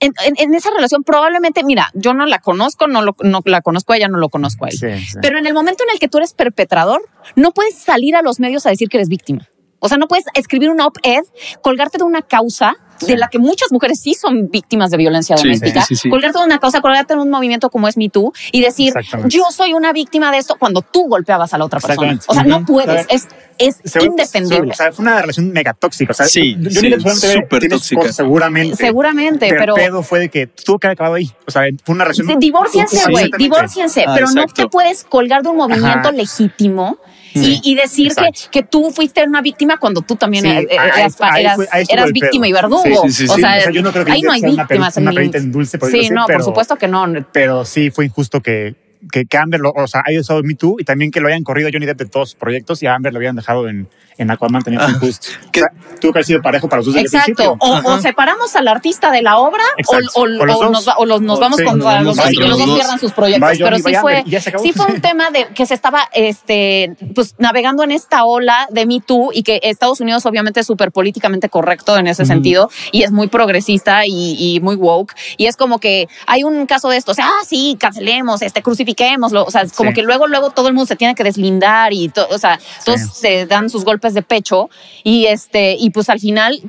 [0.00, 3.60] En, en- en esa relación probablemente, mira, yo no la conozco, no, lo- no la
[3.60, 4.76] conozco a ella, no lo conozco a él.
[4.78, 5.18] Sí, sí.
[5.22, 7.02] Pero en el momento en el que tú eres perpetrador,
[7.36, 9.48] no puedes salir a los medios a decir que eres víctima.
[9.78, 11.22] O sea, no puedes escribir una op-ed,
[11.62, 15.82] colgarte de una causa de la que muchas mujeres sí son víctimas de violencia doméstica,
[15.82, 16.10] sí, sí, sí.
[16.10, 18.92] colgarte de una causa, colgarte de un movimiento como es Me Too y decir,
[19.26, 22.18] yo soy una víctima de esto cuando tú golpeabas a la otra persona.
[22.26, 24.72] O sea, no puedes, es, es Se- indefendible.
[24.72, 26.12] O sea, fue una relación mega tóxica.
[26.12, 28.00] O sea, Sí, yo sí, súper tóxica.
[28.00, 28.76] cosas seguramente.
[28.76, 29.76] Seguramente, pero...
[29.76, 31.30] el pedo fue de que tuvo que haber acabado ahí.
[31.46, 32.38] O sea, fue una relación.
[32.38, 36.12] Divórciense, güey, divórciense, Ah, pero no te puedes colgar de un movimiento Ajá.
[36.12, 36.98] legítimo
[37.34, 38.50] y, y decir que, Exacto.
[38.50, 41.84] que tú fuiste una víctima cuando tú también Sí, ahí eras, ahí eras- fue- ahí
[41.88, 42.82] eras víctima y verdugo.
[42.82, 43.40] Sí, sí, sí, o, sí.
[43.40, 44.96] sea, O sea, yo no creo que ahí no hay una víctimas.
[44.96, 47.06] una ni- perita en dulce, por sí, decirlo así, no, pero- por supuesto que no.
[47.32, 48.74] Pero sí fue injusto que,
[49.12, 51.42] que, que Amber, lo, o sea, haya usado Me Too y también que lo hayan
[51.44, 54.30] corrido Johnny Depp de todos sus proyectos y a Amber lo habían dejado en, en
[54.30, 55.28] Aquaman también fue Ah, injusto.
[55.52, 57.56] que- O sea, tuvo que haber sido parejo para los dos desde el Exacto.
[57.58, 57.90] principio.
[57.90, 61.06] O, o separamos al artista de la obra o, o- O los o nos, o
[61.06, 63.50] los- nos O- vamos sí, contra los dos y que los dos pierdan sus proyectos.
[63.58, 64.24] Pero sí fue,
[64.62, 68.86] sí fue un tema de que se estaba este, pues, navegando en esta ola de
[68.86, 73.02] Me Too y que Estados Unidos obviamente es súper políticamente correcto en ese sentido y
[73.02, 75.14] es muy progresista y, y muy woke.
[75.36, 78.62] Y es como que hay un caso de esto, o sea, ah, sí, cancelemos, este,
[78.94, 79.44] crucifiquémoslo.
[79.44, 79.94] O sea, como Sí.
[79.94, 83.00] que luego, luego todo el mundo se tiene que deslindar y, to- o sea, todos
[83.00, 83.08] Sí.
[83.12, 84.68] se dan sus golpes de pecho
[85.04, 86.60] y este, y pues al final,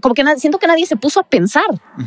[0.00, 1.64] como que siento que nadie se puso a pensar.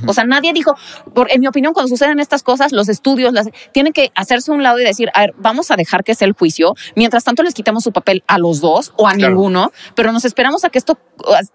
[0.08, 0.76] O sea, nadie dijo,
[1.14, 4.54] por, en mi opinión, cuando suceden estas cosas, los estudios las, tienen que hacerse a
[4.54, 6.76] un lado y decir, a ver, vamos a dejar que sea el juicio.
[6.96, 9.34] Mientras tanto, les quitamos su papel a los dos o a Claro.
[9.34, 10.98] ninguno, pero nos esperamos a que esto,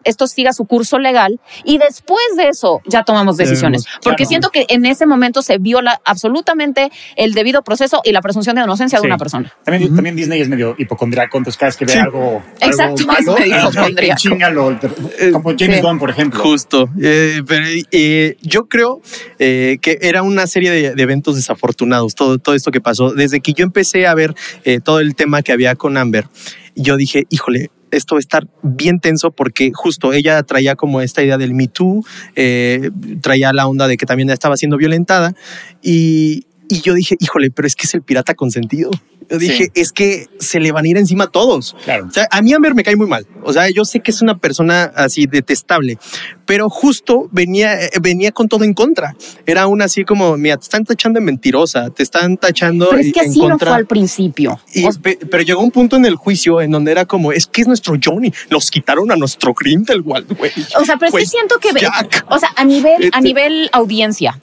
[0.05, 3.85] esto siga su curso legal y después de eso ya tomamos decisiones.
[3.85, 4.29] Debemos- Porque claro.
[4.29, 8.63] siento que en ese momento se viola absolutamente el debido proceso y la presunción de
[8.63, 9.03] inocencia Sí.
[9.03, 9.53] de una persona.
[9.65, 11.99] También, también Disney es medio hipocondriaco, entonces cada vez que ve Sí.
[11.99, 14.19] algo, Exacto, algo malo, es medio hipocondriaco.
[14.21, 14.71] chingalo,
[15.19, 15.83] Eh, como James sí.
[15.83, 16.41] Gunn, por ejemplo.
[16.41, 16.89] Justo.
[17.01, 19.01] Eh, pero eh, yo creo
[19.39, 23.13] eh, que era una serie de, de eventos desafortunados, todo, todo esto que pasó.
[23.13, 26.27] Desde que yo empecé a ver eh, todo el tema que había con Amber,
[26.75, 31.23] yo dije, híjole, esto va a estar bien tenso porque justo ella traía como esta
[31.23, 32.05] idea del Me Too,
[32.35, 32.91] eh,
[33.23, 35.35] traía la onda de que también estaba siendo violentada
[35.83, 38.91] y, y yo dije, híjole, pero es que es el pirata consentido.
[39.29, 39.71] Yo dije, Sí.
[39.75, 41.75] es que se le van a ir encima a todos.
[41.85, 42.07] Claro.
[42.07, 43.27] O sea, a mí Amber me cae muy mal.
[43.43, 45.99] O sea, yo sé que es una persona así detestable,
[46.45, 49.17] pero justo venía, eh, venía con todo en contra.
[49.45, 53.13] Era una así como, mira, te están tachando de mentirosa, te están tachando Pero es
[53.13, 53.71] que en así no contra.
[53.73, 54.61] fue al principio.
[54.73, 57.33] Y- O sea, pe- pero llegó un punto en el juicio en donde era como,
[57.33, 60.53] es que es nuestro Johnny, nos quitaron a nuestro Grindelwald, güey.
[60.81, 62.27] O sea, pero es Güey, que siento que, Jack.
[62.29, 64.41] o sea, a nivel, a Este- nivel audiencia,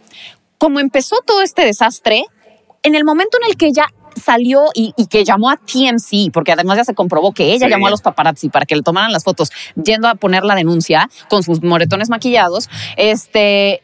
[0.64, 2.24] como empezó todo este desastre,
[2.84, 6.54] en el momento en el que ella salió y, y que llamó a TMC, porque
[6.54, 7.70] además ya se comprobó que ella Sí.
[7.70, 11.10] llamó a los paparazzi para que le tomaran las fotos, yendo a poner la denuncia
[11.30, 13.82] con sus moretones maquillados, este,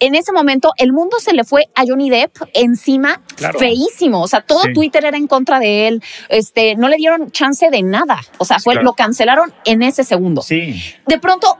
[0.00, 3.60] en ese momento el mundo se le fue a Johnny Depp encima Claro.
[3.60, 4.72] feísimo, o sea, todo Sí.
[4.72, 8.58] Twitter era en contra de él, este, no le dieron chance de nada, o sea,
[8.58, 8.86] fue, Claro.
[8.86, 10.82] lo cancelaron en ese segundo Sí.
[11.06, 11.56] de pronto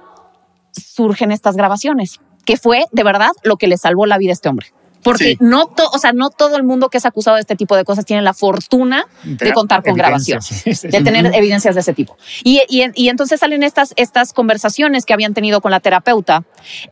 [0.73, 4.49] surgen estas grabaciones, que fue de verdad lo que le salvó la vida a este
[4.49, 4.73] hombre.
[5.05, 5.37] Porque Sí.
[5.41, 7.85] no, to- o sea, no todo el mundo que es acusado de este tipo de
[7.85, 9.97] cosas tiene la fortuna de contar con
[10.41, 12.17] sí, de tener evidencias de ese tipo.
[12.45, 16.45] Y, y, y entonces salen estas, estas conversaciones que habían tenido con la terapeuta,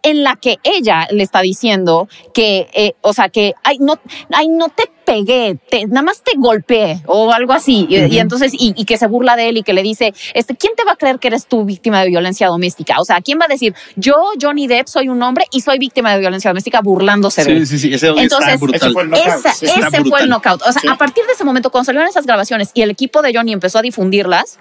[0.02, 4.00] en la que ella le está diciendo que, eh, o sea, que, ay, no,
[4.32, 7.86] ay, no te pegué, te- nada más te golpeé o algo así.
[7.88, 10.54] Y, y entonces, y, y que se burla de él y que le dice, este,
[10.54, 13.00] ¿quién te va a creer que eres tú víctima de violencia doméstica?
[13.00, 16.12] O sea, ¿quién va a decir, yo, Johnny Depp, soy un hombre y soy víctima
[16.12, 17.66] de violencia doméstica burlándose de él?
[17.66, 18.76] Sí, sí, sí, ese Entonces, está brutal.
[18.80, 19.36] Ese fue el knockout.
[19.36, 19.50] Esa-
[19.88, 20.62] ese fue el knockout.
[20.62, 20.88] O sea, Sí.
[20.88, 23.78] a partir de ese momento, cuando salieron esas grabaciones y el equipo de Johnny empezó
[23.78, 24.58] a difundirlas,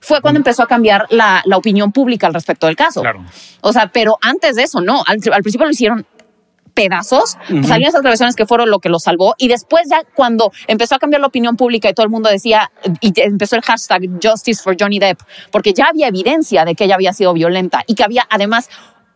[0.00, 3.02] fue cuando empezó a cambiar la, la opinión pública al respecto del caso.
[3.02, 3.24] Claro.
[3.60, 5.02] O sea, pero antes de eso, no.
[5.06, 6.06] Al, al principio lo hicieron
[6.74, 10.94] pedazos, salieron esas grabaciones que fueron lo que lo salvó y después ya cuando empezó
[10.94, 14.62] a cambiar la opinión pública y todo el mundo decía y empezó el hashtag Justice
[14.62, 18.04] for Johnny Depp porque ya había evidencia de que ella había sido violenta y que
[18.04, 18.68] había además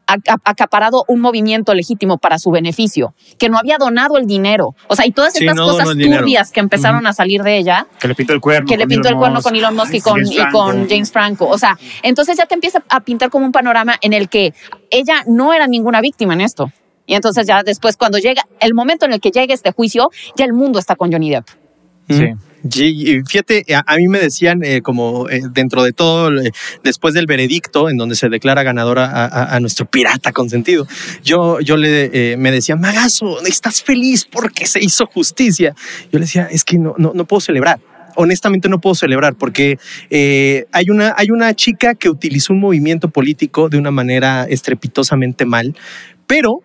[0.06, 4.94] aca- acaparado un movimiento legítimo para su beneficio, que no había donado el dinero, o
[4.94, 8.06] sea, y todas Sí, estas no cosas turbias que empezaron a salir de ella, Que
[8.08, 8.68] le pintó el cuerno.
[8.68, 10.24] que le con pintó el Elon cuerno Musk, con Elon Musk y con,
[10.84, 10.88] y.
[10.88, 11.48] James Franco.
[11.48, 14.54] O sea, entonces ya te empieza a pintar como un panorama en el que
[14.90, 16.70] ella no era ninguna víctima en esto.
[17.06, 20.44] Y entonces ya después cuando llega el momento en el que llegue este juicio, ya
[20.44, 21.46] el mundo está con Johnny Depp.
[22.08, 22.32] Sí.
[22.80, 26.50] Y, fíjate, a, a mí me decían, eh, como eh, dentro de todo, eh,
[26.82, 30.86] después del veredicto, en donde se declara ganadora a, a- a nuestro pirata consentido,
[31.22, 35.74] yo, yo le, eh, me decía, Magazo, ¿estás feliz porque se hizo justicia?
[36.12, 37.78] Yo le decía, es que no, no, no puedo celebrar.
[38.16, 39.78] Honestamente no puedo celebrar porque
[40.10, 45.44] eh, hay, una, hay una chica que utilizó un movimiento político de una manera estrepitosamente
[45.44, 45.76] mal,
[46.26, 46.60] pero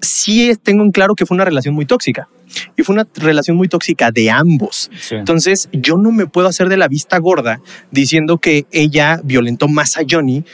[0.00, 2.28] sí tengo en claro que fue una relación muy tóxica.
[2.76, 4.90] Y fue una relación muy tóxica de ambos.
[5.00, 5.14] Sí.
[5.14, 7.60] Entonces, yo no me puedo hacer de la vista gorda
[7.92, 10.44] diciendo que ella violentó más a Johnny,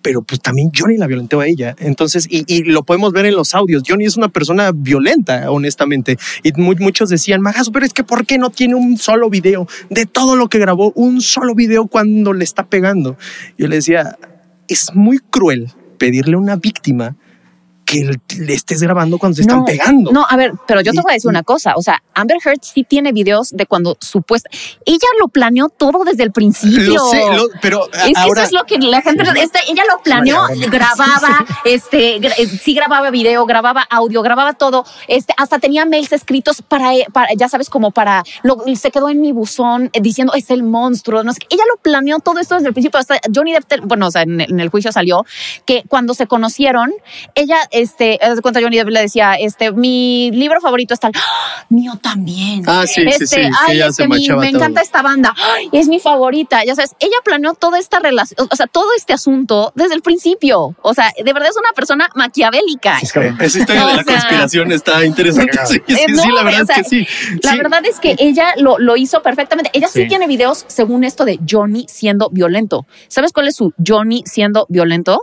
[0.00, 1.76] pero pues también Johnny la violentó a ella.
[1.78, 3.82] Entonces, y, y lo podemos ver en los audios.
[3.86, 6.16] Johnny es una persona violenta, honestamente.
[6.42, 9.66] Y mu- muchos decían, Magazo, pero es que ¿por qué no tiene un solo video
[9.90, 10.92] de todo lo que grabó?
[10.94, 13.16] Un solo video cuando le está pegando.
[13.58, 14.18] Yo le decía,
[14.68, 17.16] es muy cruel pedirle a una víctima
[17.84, 20.10] que le estés grabando cuando se están pegando.
[20.12, 21.74] No, a ver, pero yo te voy a decir una cosa.
[21.76, 24.48] O sea, Amber Heard sí tiene videos de cuando supuesta.
[24.84, 26.94] Ella lo planeó todo desde el principio.
[26.94, 30.02] Lo sé, lo- pero Es que eso es lo que la gente, este, ella lo
[30.02, 36.12] planeó, grababa, este, eh, sí grababa video, grababa audio, grababa todo, este, hasta tenía mails
[36.12, 40.32] escritos para, para ya sabes, como para, lo- se quedó en mi buzón eh, diciendo
[40.34, 41.40] es el monstruo, no sé.
[41.50, 44.40] Ella lo planeó todo esto desde el principio, hasta Johnny Depp, bueno, o sea, en,
[44.40, 45.24] el- en el juicio salió
[45.66, 46.92] que cuando se conocieron,
[47.34, 51.12] ella, este, haz de cuenta Johnny Depp le decía, este, mi libro favorito es tal,
[51.14, 51.64] ¡Ah!
[51.68, 52.62] mío también.
[52.66, 54.42] Ah, sí, sí, sí, que ay, ella este, se mi- me todo.
[54.44, 56.64] encanta esta banda, ¡Ay, es mi favorita.
[56.64, 60.74] Ya sabes, ella planeó toda esta relación, o sea, todo este asunto desde el principio.
[60.82, 62.98] O sea, de verdad es una persona maquiavélica.
[63.00, 65.58] Sí, es que- Esa historia de la sea, conspiración está interesante.
[65.66, 67.06] Sí, sí, Eh, sí, no, la verdad o sea, es que sí.
[67.42, 67.56] La Sí.
[67.58, 69.70] verdad es que ella lo, lo hizo perfectamente.
[69.74, 70.02] Ella sí.
[70.02, 70.08] Sí.
[70.08, 72.86] tiene videos según esto de Johnny siendo violento.
[73.08, 75.22] ¿Sabes cuál es su Johnny siendo violento?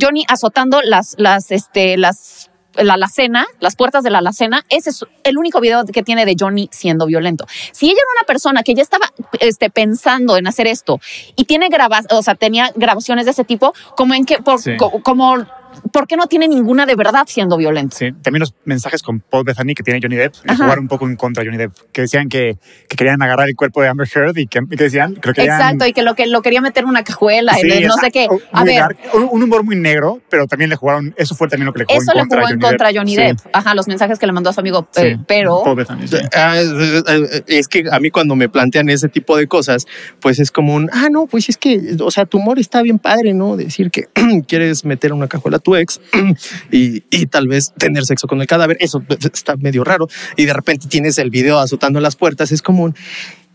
[0.00, 4.64] Johnny azotando las, las, este, las, la alacena, las puertas de la alacena.
[4.70, 7.44] Ese es el único video que tiene de Johnny siendo violento.
[7.72, 9.06] Si ella era una persona que ya estaba
[9.40, 10.98] este, pensando en hacer esto
[11.36, 14.76] y tiene grabas, o sea, tenía grabaciones de ese tipo, como en que, por, Sí.
[14.78, 15.44] co- como,
[15.92, 17.96] ¿por qué no tiene ninguna de verdad siendo violento?
[17.96, 20.64] Sí, también los mensajes con Paul Bethany que tiene Johnny Depp y Ajá.
[20.64, 22.56] jugar un poco en contra de Johnny Depp, que decían que,
[22.88, 25.42] que querían agarrar el cuerpo de Amber Heard y que, y que decían, creo que
[25.44, 28.10] Exacto, y que lo que lo quería meter en una cajuela, Sí, de no sé
[28.10, 28.28] qué.
[28.52, 31.66] A ver, dark, un, un humor muy negro, pero también le jugaron, eso fue también
[31.66, 32.98] lo que le jugó eso en le contra jugó a en contra a Depp.
[32.98, 33.38] Johnny Sí, Depp.
[33.52, 35.02] Ajá, los mensajes que le mandó a su amigo, sí.
[35.02, 36.16] eh, pero Paul Bethany, sí.
[36.34, 39.86] Ah, eh, eh, es que a mí cuando me plantean ese tipo de cosas,
[40.20, 42.98] pues es como un, ah, no, pues es que, o sea, tu humor está bien
[42.98, 43.56] padre, ¿no?
[43.56, 44.08] Decir que
[44.48, 46.00] quieres meter una cajuela tu ex
[46.72, 50.08] y, y tal vez tener sexo con el cadáver, eso está medio raro.
[50.36, 52.94] Y de repente tienes el video azotando las puertas, es como un,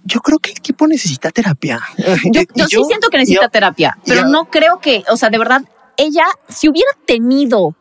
[0.03, 1.81] yo creo que el tipo necesita terapia.
[2.31, 5.37] yo, sí siento que necesita yo- terapia, pero yo- no creo que, o sea, de
[5.37, 5.61] verdad,
[5.97, 7.75] ella, si hubiera tenido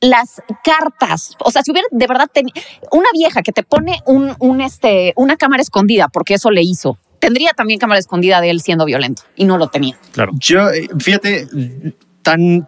[0.00, 2.54] las cartas, o sea, si hubiera de verdad tenido
[2.92, 6.98] una vieja que te pone un, un este, una cámara escondida, porque eso le hizo,
[7.18, 9.98] tendría también cámara escondida de él siendo violento y no lo tenía.
[10.12, 10.32] Claro.
[10.38, 11.48] Yo, eh, fíjate,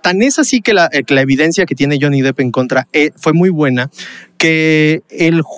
[0.03, 2.89] tan, es así que la, eh, que la evidencia que tiene Johnny Depp en contra
[2.93, 3.91] eh, fue muy buena
[4.39, 5.03] que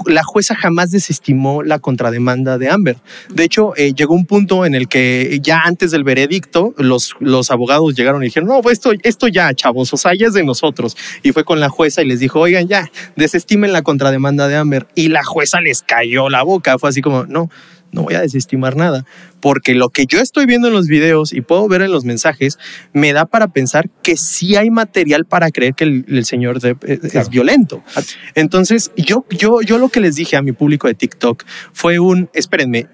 [0.07, 2.97] la jueza jamás desestimó la contrademanda de Amber.
[3.33, 7.53] De hecho, eh, llegó un punto en el que ya antes del veredicto, los, los
[7.53, 10.43] abogados llegaron y dijeron, no, pues esto, esto ya, chavos, o sea, ya es de
[10.43, 10.97] nosotros.
[11.23, 14.89] Y fue con la jueza y les dijo, oigan, ya, desestimen la contrademanda de Amber.
[14.97, 16.77] Y la jueza les cayó la boca.
[16.77, 17.51] Fue así como, no,
[17.93, 19.05] no voy a desestimar nada,
[19.41, 22.59] porque lo que yo estoy viendo en los videos y puedo ver en los mensajes
[22.93, 26.85] me da para pensar que sí hay material para creer que el, el señor Depp
[26.85, 27.83] es, es violento.
[28.35, 32.31] Entonces, yo, yo, yo lo que les dije a mi público de TikTok fue un,
[32.35, 32.89] espérenme,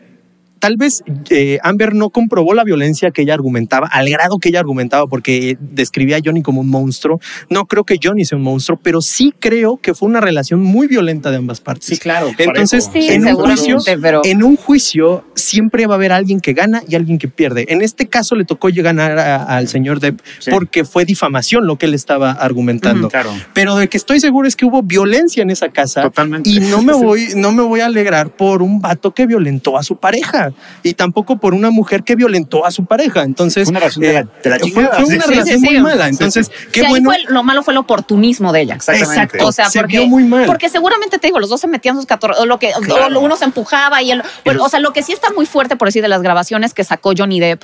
[0.59, 4.61] tal vez eh, Amber no comprobó la violencia que ella argumentaba, al grado que ella
[4.61, 7.21] argumentaba, porque describía a Johnny como un monstruo.
[7.51, 10.87] No creo que Johnny sea un monstruo, pero sí creo que fue una relación muy
[10.87, 11.99] violenta de ambas partes.
[12.01, 12.31] claro.
[12.39, 16.53] Entonces, Sí, en un juicio, pero en un juicio siempre va a haber alguien que
[16.53, 17.67] gana y alguien que pierde.
[17.69, 20.51] En este caso le tocó ganar a- al señor Depp Sí.
[20.51, 23.09] porque fue difamación lo que él estaba argumentando.
[23.09, 23.31] Claro.
[23.55, 26.49] Pero de que estoy seguro es que hubo violencia en esa casa Totalmente.
[26.51, 29.83] y no me voy, no me voy a alegrar por un vato que violentó a
[29.83, 30.48] su pareja
[30.83, 33.23] y tampoco por una mujer que violentó a su pareja.
[33.23, 34.97] Entonces, Fue una relación de la- de la fue- chingada.
[34.97, 35.81] fue, Sí, una sí, relación sí, muy sí.
[35.83, 36.09] mala.
[36.09, 37.11] Entonces, qué Sí, ahí bueno.
[37.11, 38.75] fue- lo malo fue el oportunismo de ella.
[38.77, 39.15] Exactamente.
[39.23, 39.47] Exacto.
[39.47, 40.47] O sea, se porque, vio muy mal.
[40.47, 43.37] porque seguramente te digo, los dos se metían sus 14, o lo que, o uno
[43.37, 46.03] se empujaba y el, bueno, o sea, lo que sí está muy fuerte, por decir,
[46.03, 47.63] de las grabaciones que sacó Johnny Depp,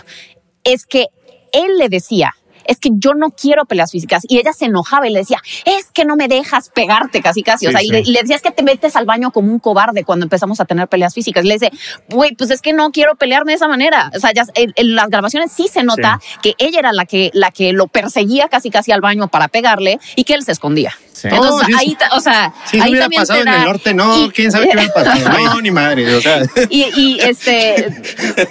[0.65, 1.09] es que
[1.53, 2.35] él le decía,
[2.67, 4.23] es que yo no quiero peleas físicas.
[4.29, 7.67] Y ella se enojaba y le decía, es que no me dejas pegarte casi casi.
[7.67, 9.51] o Sí, sea, y, le, y le decía, es que te metes al baño como
[9.51, 11.45] un cobarde cuando empezamos a tener peleas físicas.
[11.45, 11.71] Y le dice,
[12.09, 14.11] güey, pues es que no quiero pelearme de esa manera.
[14.15, 17.31] O sea, ya, en, en las grabaciones sí se nota que ella era la que,
[17.35, 20.93] la que lo perseguía casi casi al baño para pegarle y que él se escondía.
[21.15, 21.29] Sí.
[21.29, 21.79] Entonces, sí, sí.
[21.79, 24.51] ahí, o sea, Si ahí hubiera también pasado te en el norte, no, y- quién
[24.53, 25.39] sabe qué hubiera pasado.
[25.45, 26.15] No, ni madre.
[26.17, 27.87] O sea, Y, y este,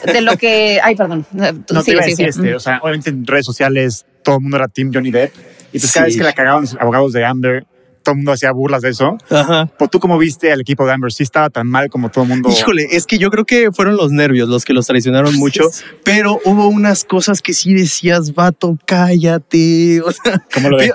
[0.06, 1.26] de lo que, ay, perdón.
[1.66, 4.36] Tú No te sigue, iba a decir, este, o sea, obviamente en redes sociales todo
[4.38, 5.34] el mundo era Team Johnny Depp.
[5.74, 6.12] Y pues cada Sí.
[6.12, 7.66] vez que la cagaban los abogados de Amber,
[8.04, 9.18] todo el mundo hacía burlas de eso.
[9.30, 9.70] ajá.
[9.80, 12.30] Pues tú cómo viste al equipo de Amber, sí estaba tan mal como todo el
[12.30, 12.50] mundo.
[12.50, 15.64] Híjole, es que yo creo que fueron los nervios los que los traicionaron mucho,
[16.04, 20.02] pero hubo unas cosas que sí decías, vato, cállate.
[20.02, 20.94] O sea, Como lo de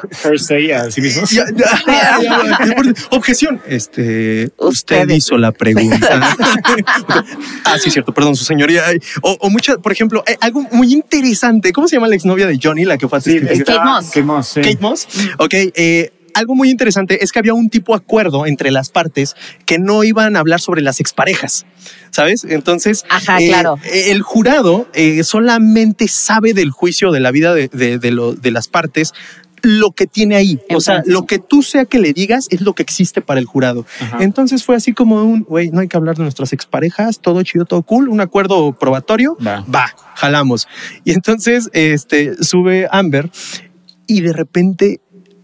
[0.75, 1.31] a sí mismos.
[1.31, 3.61] ya- ya- ya- ya- objeción.
[3.67, 5.17] Este, usted Ustedes.
[5.19, 6.37] hizo la pregunta.
[7.65, 8.85] ah, sí, cierto, perdón, su señoría.
[9.23, 11.73] O, o muchas, por ejemplo, eh, algo muy interesante.
[11.73, 13.41] ¿Cómo se llama la exnovia de Johnny, la que fue a Sí?
[13.41, 14.07] Kate Moss.
[14.07, 14.61] Kate Moss, sí.
[14.61, 15.07] Kate Moss.
[15.39, 19.35] Ok, eh, algo muy interesante es que había un tipo de acuerdo entre las partes
[19.67, 21.67] que no iban a hablar sobre las exparejas.
[22.11, 22.45] ¿Sabes?
[22.45, 23.77] Entonces, Ajá, eh, claro.
[23.93, 28.51] el jurado eh, solamente sabe del juicio de la vida de, de- de lo- de
[28.51, 29.13] las partes
[29.63, 30.61] lo que tiene ahí.
[30.71, 33.47] o sea, lo que tú sea que le digas es lo que existe para el
[33.47, 33.85] jurado.
[34.01, 34.19] Ajá.
[34.21, 37.65] Entonces fue así como un, güey, no hay que hablar de nuestras exparejas, todo chido,
[37.65, 39.65] todo cool, un acuerdo probatorio, Va.
[39.73, 40.69] va, jalamos.
[41.05, 43.31] Y entonces este, sube Amber
[44.07, 45.01] y de repente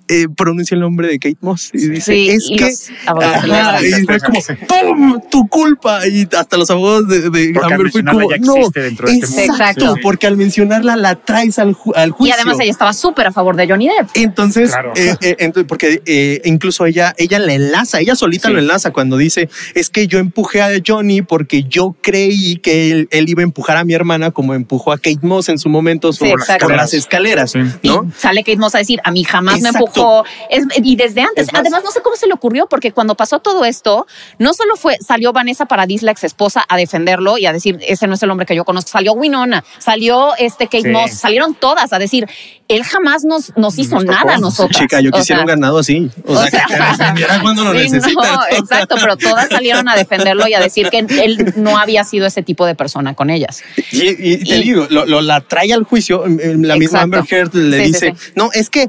[0.08, 2.70] eh, pronuncia el nombre de Kate Moss y dice, Sí, es y que...
[3.06, 4.40] Ajá, y fue como.
[4.68, 5.20] ¡pum!
[5.30, 6.06] Tu culpa.
[6.06, 9.44] Y hasta los abogados de, de Amber fue como, ya no, existe dentro de este
[9.44, 9.94] exacto, Exacto.
[10.02, 12.34] porque al mencionarla la traes al, ju- al Y juicio.
[12.36, 14.08] además ella estaba súper a favor de Johnny Depp.
[14.14, 14.92] Entonces, Claro.
[14.96, 18.54] eh, eh, porque eh, incluso ella, ella la enlaza, ella solita Sí.
[18.54, 23.08] lo enlaza cuando dice, es que yo empujé a Johnny porque yo creí que él,
[23.10, 26.12] él iba a empujar a mi hermana como empujó a Kate Moss en su momento
[26.12, 26.24] Sí,
[26.60, 27.58] por, las escaleras, Sí.
[27.82, 28.04] ¿no?
[28.04, 29.84] Y sale Kate Moss a decir, a mí jamás me Exacto.
[30.50, 33.14] Es- y desde antes, Es más- además no sé cómo se le ocurrió, porque cuando
[33.14, 34.06] pasó todo esto,
[34.38, 38.06] no solo fue, salió Vanessa Paradis, la ex esposa, a defenderlo y a decir, ese
[38.06, 38.90] no es el hombre que yo conozco.
[38.90, 40.88] Salió Winona, salió este Kate Sí.
[40.88, 42.26] Moss, salieron todas a decir,
[42.68, 44.80] él jamás nos, nos hizo Nos nada a nosotros.
[44.80, 46.10] Chica, yo quisiera un ganado así.
[46.26, 50.54] O, sea, que te cuando lo sí, no, exacto, pero todas salieron a defenderlo y
[50.54, 53.62] a decir que él no había sido ese tipo de persona con ellas.
[53.92, 56.24] Y, y te digo, lo, lo- la trae al juicio.
[56.26, 57.02] eh, La misma Exacto.
[57.02, 58.14] Amber Heard le Sí, dice.
[58.34, 58.88] No, es que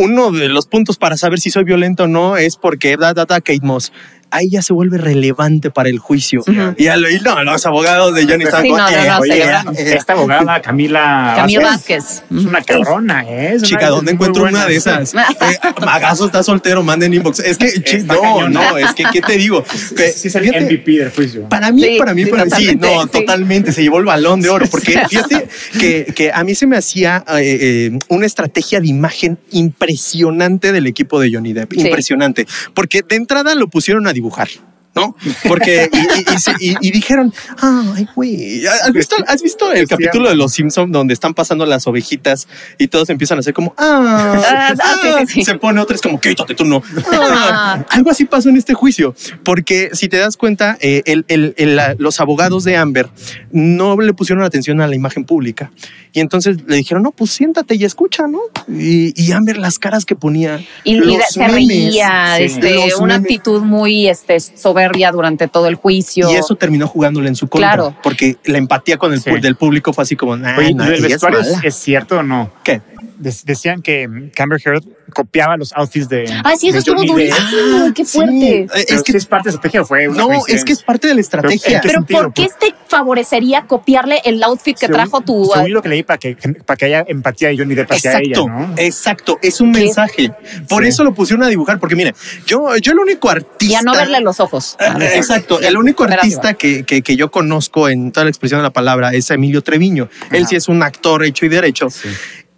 [0.00, 3.26] uno de los puntos para saber si soy violento o no es porque da, da,
[3.26, 3.92] da, Kate Moss.
[4.30, 6.40] Ahí ya se vuelve relevante para el juicio.
[6.40, 6.74] Ujú.
[6.76, 9.18] Y, al- y no, los abogados de Johnny están Sí, como, no, no, eh, no,
[9.18, 12.22] oye, eh, Esta abogada, Camila, Camila Vázquez.
[12.30, 13.54] Es una cabrona, ¿eh?
[13.54, 14.58] Es Chica, una- ¿dónde encuentro buena.
[14.60, 15.12] una de esas?
[15.40, 17.40] Eh, Magazo está soltero, manden inbox.
[17.40, 18.70] Es que, Está no, cañona.
[18.70, 19.64] no, es que, ¿qué te digo?
[19.96, 21.48] Que, Sí, es el fíjate, MVP del juicio.
[21.48, 23.08] Para mí, Sí, para mí, sí, para mí, sí, no, sí.
[23.10, 26.76] totalmente, se llevó el balón de oro, porque fíjate que, que a mí se me
[26.76, 27.58] hacía eh,
[27.92, 31.80] eh, una estrategia de imagen impresionante del equipo de Johnny Depp, Sí.
[31.80, 34.69] impresionante, porque de entrada lo pusieron a dibujar.
[34.92, 35.14] ¿No?
[35.46, 40.28] Porque y, y- y y- y dijeron, ay, güey, ¿has visto, ¿has visto el capítulo
[40.28, 44.42] de Los Simpsons donde están pasando las ovejitas y todos empiezan a hacer como, ah,
[44.44, 45.44] Ah, ah, sí, sí, sí.
[45.44, 46.82] se pone otra, es como, quítate tú no.
[47.12, 47.84] Ah.
[47.90, 51.76] Algo así pasó en este juicio, porque si te das cuenta, eh, el- el- el-
[51.76, 53.08] la- los abogados de Amber
[53.52, 55.70] no le pusieron atención a la imagen pública.
[56.12, 58.40] Y entonces le dijeron, no, pues siéntate y escucha, ¿no?
[58.68, 60.58] Y, y Amber, las caras que ponía.
[60.82, 62.42] Y, y los se memes, reía, sí.
[62.44, 63.30] este, Los una memes.
[63.30, 64.40] actitud muy este,
[64.80, 66.30] soberbia durante todo el juicio.
[66.30, 67.68] Y eso terminó jugándole en su contra.
[67.74, 67.96] Claro.
[68.02, 69.30] Porque la empatía con el Sí.
[69.40, 71.60] del público fue así como, nah, Oye, nah, ¿lo del ella es vestuario es, mala".
[71.68, 72.50] es cierto o no?
[72.64, 72.80] ¿Qué?
[73.18, 74.04] De- decían que
[74.38, 76.24] Amber Heard copiaba los outfits de.
[76.42, 77.36] Ay, sí, eso de estuvo durísimo.
[77.86, 78.16] Ah, qué sí.
[78.18, 78.60] fuerte.
[78.62, 80.64] Eh, Pero Es que sí es parte de la estrategia o fue una no, es
[80.64, 81.76] que es parte de la estrategia.
[81.76, 82.22] ¿en qué Pero sentido?
[82.22, 85.50] ¿por qué te favorecería copiarle el outfit que Según- trajo tu...
[85.52, 88.40] Según lo que leí, para que, para que haya empatía de Johnny Depp hacia Exacto,
[88.46, 88.74] ella, ¿no?
[88.78, 89.80] exacto, es un ¿Qué?
[89.80, 90.32] mensaje.
[90.68, 90.88] Por Sí.
[90.88, 92.14] eso lo pusieron a dibujar, porque mire,
[92.46, 93.64] yo, yo el único artista.
[93.64, 94.69] Y a no verle los ojos.
[95.14, 98.72] Exacto, el único artista que, que, que yo conozco en toda la expresión de la
[98.72, 100.08] palabra es Emilio Treviño.
[100.30, 101.88] Él sí es un actor hecho y derecho.
[101.90, 102.08] Sí.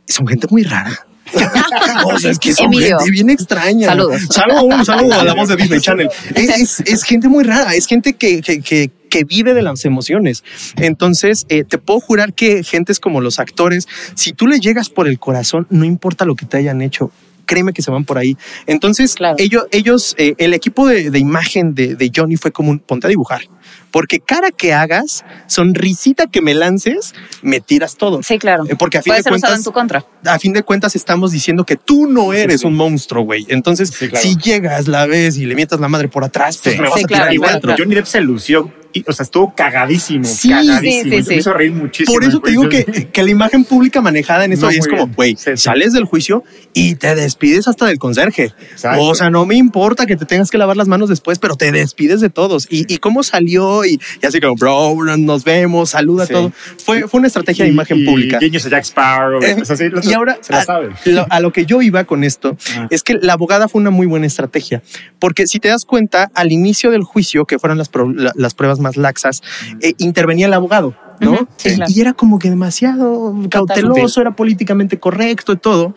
[0.07, 1.07] Son gente muy rara.
[2.05, 2.99] o sea, es que son Emilio.
[2.99, 3.87] gente bien extraña.
[3.89, 4.21] Saludos.
[4.29, 6.09] Saludos, saludo a la voz de Disney Channel.
[6.35, 9.85] Es, es- es gente muy rara, es gente que, que, que- que vive de las
[9.85, 10.43] emociones.
[10.77, 15.07] Entonces, eh, te puedo jurar que gentes como los actores, si tú le llegas por
[15.07, 17.11] el corazón, no importa lo que te hayan hecho.
[17.53, 18.37] Créeme que se van por ahí.
[18.67, 19.37] Entonces, Claro.
[19.39, 23.07] ellos, ellos eh, el equipo de, de imagen de, de Johnny fue como un ponte
[23.07, 23.43] a dibujar.
[23.91, 28.23] Porque cara que hagas, sonrisita que me lances, me tiras todo.
[28.23, 28.65] Sí, claro.
[28.69, 30.07] Eh, Porque a fin Puede de ser usado cuentas, en tu contra.
[30.25, 32.67] a fin de cuentas estamos diciendo que tú no eres sí.
[32.67, 33.45] un monstruo, güey.
[33.49, 34.23] Entonces, Sí, claro.
[34.23, 36.81] si llegas, la ves y le mientas la madre por atrás, pues Sí.
[36.81, 37.51] me vas Sí, a claro, tirar igual.
[37.51, 37.77] claro, claro.
[37.83, 40.25] Johnny Depp se lució y, o sea, estuvo cagadísimo.
[40.25, 41.13] Sí, cagadísimo.
[41.17, 42.15] sí, sí, Me hizo reír muchísimo.
[42.15, 45.07] Por eso te digo que, que la imagen pública manejada en eso No, es como,
[45.09, 46.45] güey, sales del juicio
[46.75, 48.53] y te despides hasta del conserje.
[48.73, 49.03] Exacto.
[49.03, 51.73] O sea, no me importa que te tengas que lavar las manos después, pero te
[51.73, 52.67] despides de todos.
[52.71, 56.53] Y, y cómo salió y, y así como, bro, nos vemos, saluda todo.
[56.85, 58.39] Fue, fue una estrategia de imagen pública.
[58.39, 59.43] Guiños a Jack Sparrow.
[59.43, 60.91] Eh, o sea, sí, lo- y ahora, se a, sabe.
[61.07, 62.87] lo, a lo que yo iba con esto, Ah.
[62.91, 64.83] es que la abogada fue una muy buena estrategia.
[65.19, 68.55] Porque si te das cuenta, al inicio del juicio, que fueron las, pro- la- las
[68.55, 69.41] pruebas más laxas,
[69.81, 71.49] eh, intervenía el abogado, ¿no?
[71.57, 71.93] Sí, Eh, claro.
[71.95, 75.95] Y era como que demasiado cauteloso, era políticamente correcto y todo.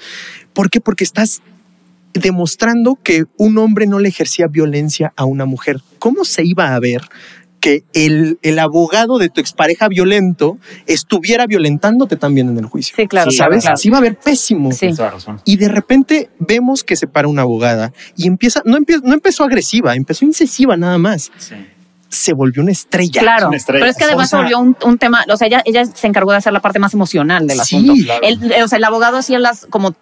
[0.54, 0.80] ¿Por qué?
[0.80, 1.42] Porque estás
[2.14, 5.82] demostrando que un hombre no le ejercía violencia a una mujer.
[6.00, 7.02] ¿Cómo se iba a ver
[7.60, 12.96] que el, el abogado de tu expareja violento estuviera violentándote también en el juicio?
[12.96, 13.64] Sí, claro, Sí, ¿Sabes?
[13.64, 13.78] claro.
[13.84, 14.72] Iba a ver pésimo.
[14.72, 14.92] Sí.
[15.46, 19.44] Y de repente vemos que se para una abogada y empieza, no, empie- no empezó
[19.44, 21.32] agresiva, empezó incisiva nada más.
[21.38, 21.56] Sí.
[22.10, 23.22] Se volvió una estrella.
[23.22, 23.82] Claro, una estrella.
[23.82, 25.86] pero es que además O sea- se volvió un, un tema, o sea, ella, ella
[25.86, 27.94] se encargó de hacer la parte más emocional del Sí, asunto.
[28.06, 28.22] claro.
[28.24, 29.96] El, o sea, el abogado hacía las, como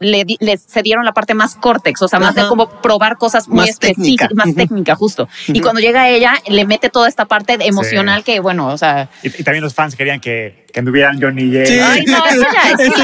[0.00, 2.42] le, di- le cedieron la parte más córtex, o sea, más Ajá.
[2.44, 4.56] de como probar cosas muy Más específicas, más Ujú.
[4.56, 5.28] técnica, justo.
[5.48, 9.08] Y cuando llega ella, le mete toda esta parte de emocional que, bueno, o sea,
[9.22, 11.78] Y, y también los fans querían que, que anduvieran Johnny y Sí.
[11.80, 12.42] Ay, no, eso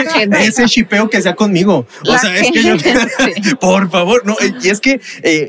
[0.08, 1.86] ya es la ese, shipeo que sea conmigo.
[2.08, 2.76] O sea, es que yo,
[3.60, 4.36] por favor, no.
[4.62, 5.00] Y es que eh,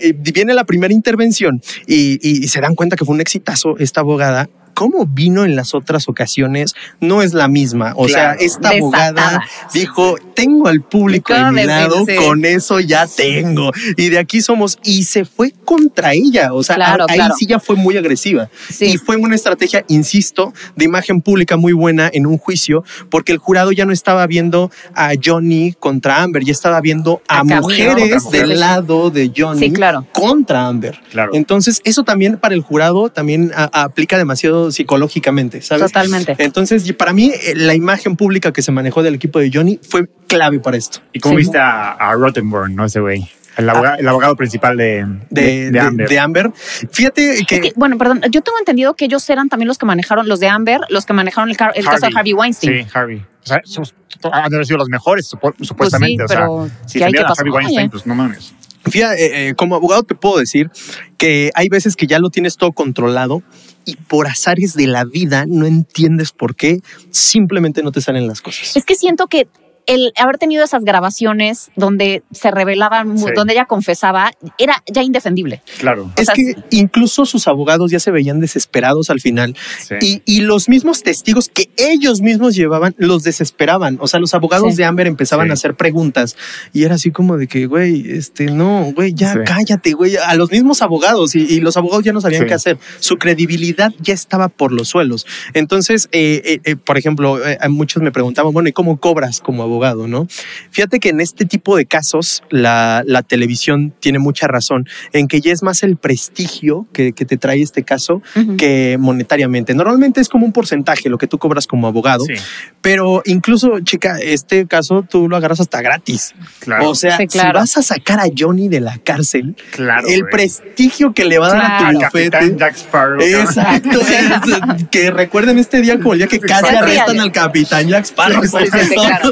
[0.02, 3.78] eh, viene la primera intervención y, y- y se dan cuenta que fue un exitazo
[3.78, 4.50] esta abogada.
[4.76, 7.94] Cómo vino en las otras ocasiones no es la misma.
[7.96, 8.38] O Claro.
[8.38, 9.08] sea, esta Desatada.
[9.08, 13.72] abogada dijo: Tengo al público de mi lado, con eso ya tengo.
[13.98, 14.78] Y de aquí somos.
[14.84, 16.54] Y se fue contra ella.
[16.54, 17.36] O sea, Claro, a- ahí claro.
[17.40, 18.50] sí ya fue muy agresiva.
[18.70, 18.86] Sí.
[18.86, 23.38] Y fue una estrategia, insisto, de imagen pública muy buena en un juicio, porque el
[23.38, 28.60] jurado ya no estaba viendo a Johnny contra Amber, ya estaba viendo a, mujeres del
[28.60, 30.06] lado de Johnny Sí, claro.
[30.12, 31.00] contra Amber.
[31.12, 31.32] Claro.
[31.34, 35.84] Entonces, eso también para el jurado también a- aplica demasiado psicológicamente, ¿sabes?
[35.92, 36.36] Totalmente.
[36.40, 40.08] Entonces, para mí, eh, la imagen pública que se manejó del equipo de Johnny fue
[40.28, 41.00] clave para esto.
[41.14, 41.38] ¿Y cómo Sí.
[41.44, 43.28] viste a, a Rottenborn, no ese güey?
[43.58, 46.10] El, abogado, el abogado principal de, De, de, Amber.
[46.10, 46.52] de Amber.
[46.92, 49.86] Fíjate que, Es que, bueno, perdón, yo tengo entendido que ellos eran también los que
[49.86, 52.84] manejaron, los de Amber, los que manejaron el, car- el caso de Harvey Weinstein.
[52.84, 53.18] Sí, Harvey.
[53.20, 53.94] O sea, sus-
[54.32, 56.24] han de haber sido los mejores, supo- supuestamente.
[56.26, 57.34] Pues sí, pero o sea, si ¿qué hay que defendieron a?
[57.40, 57.90] Harvey Weinstein, Oye.
[57.90, 58.54] pues no mames.
[58.90, 60.70] Fíjate, eh, eh, como abogado te puedo decir
[61.18, 63.42] que hay veces que ya lo tienes todo controlado
[63.86, 66.82] y por azares de la vida no entiendes por qué,
[67.12, 68.76] simplemente no te salen las cosas.
[68.76, 69.48] Es que siento que
[69.88, 73.26] el haber tenido esas grabaciones donde se revelaban, Sí.
[73.36, 75.62] donde ella confesaba, era ya indefendible.
[75.80, 76.12] Claro.
[76.18, 79.96] Es sea, que incluso sus abogados ya se veían desesperados al final Sí.
[80.02, 83.98] y, y los mismos testigos que ellos mismos llevaban los desesperaban.
[84.02, 84.78] O sea, los abogados Sí.
[84.78, 85.52] de Amber empezaban Sí.
[85.52, 86.36] a hacer preguntas
[86.74, 89.40] y era así como de que, güey, este, no, güey, ya Sí.
[89.46, 92.48] cállate, güey, a los mismos abogados y, y los abogados ya no sabían Sí.
[92.48, 92.78] qué hacer.
[93.00, 95.26] Su credibilidad ya estaba por los suelos.
[95.54, 99.62] Entonces, eh, eh, eh, por ejemplo, eh, muchos me preguntaban, bueno, ¿y cómo cobras como
[99.64, 99.75] abogado,
[100.08, 100.28] no?
[100.72, 105.42] Fíjate que en este tipo de casos la, la televisión tiene mucha razón en que
[105.42, 108.22] ya es más el prestigio que, que te trae este caso
[108.58, 109.74] que monetariamente.
[109.74, 112.34] Normalmente es como un porcentaje lo que tú cobras como abogado, Sí,
[112.82, 116.34] pero incluso, chica, este caso tú lo agarras hasta gratis.
[116.60, 116.90] claro.
[116.90, 117.50] O sea, Sí, claro.
[117.50, 120.08] si vas a sacar a Johnny de la cárcel, claro.
[120.08, 122.56] el prestigio que le va a dar a tu bufete.
[122.58, 123.22] Jack Sparrow.
[123.22, 128.06] Exacto, es- que recuerden este día como el día que casi arrestan al capitán Jack
[128.06, 128.44] Sparrow.
[128.44, 129.32] Sí, sí, sí, claro.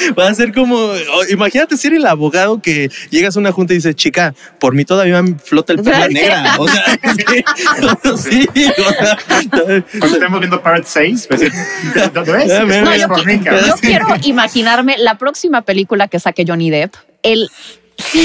[0.18, 0.92] Va a ser como,
[1.30, 5.22] imagínate ser el abogado que llegas a una junta y dices, chica, por mí todavía
[5.22, 6.56] me flota el perla negra.
[6.58, 6.84] O sea,
[8.16, 9.18] sí, sí, o sea,
[9.50, 11.42] Cuando estemos viendo Part 6, pues.
[11.96, 17.48] Ah, No, yo quiero imaginarme la próxima película que saque Johnny Depp, el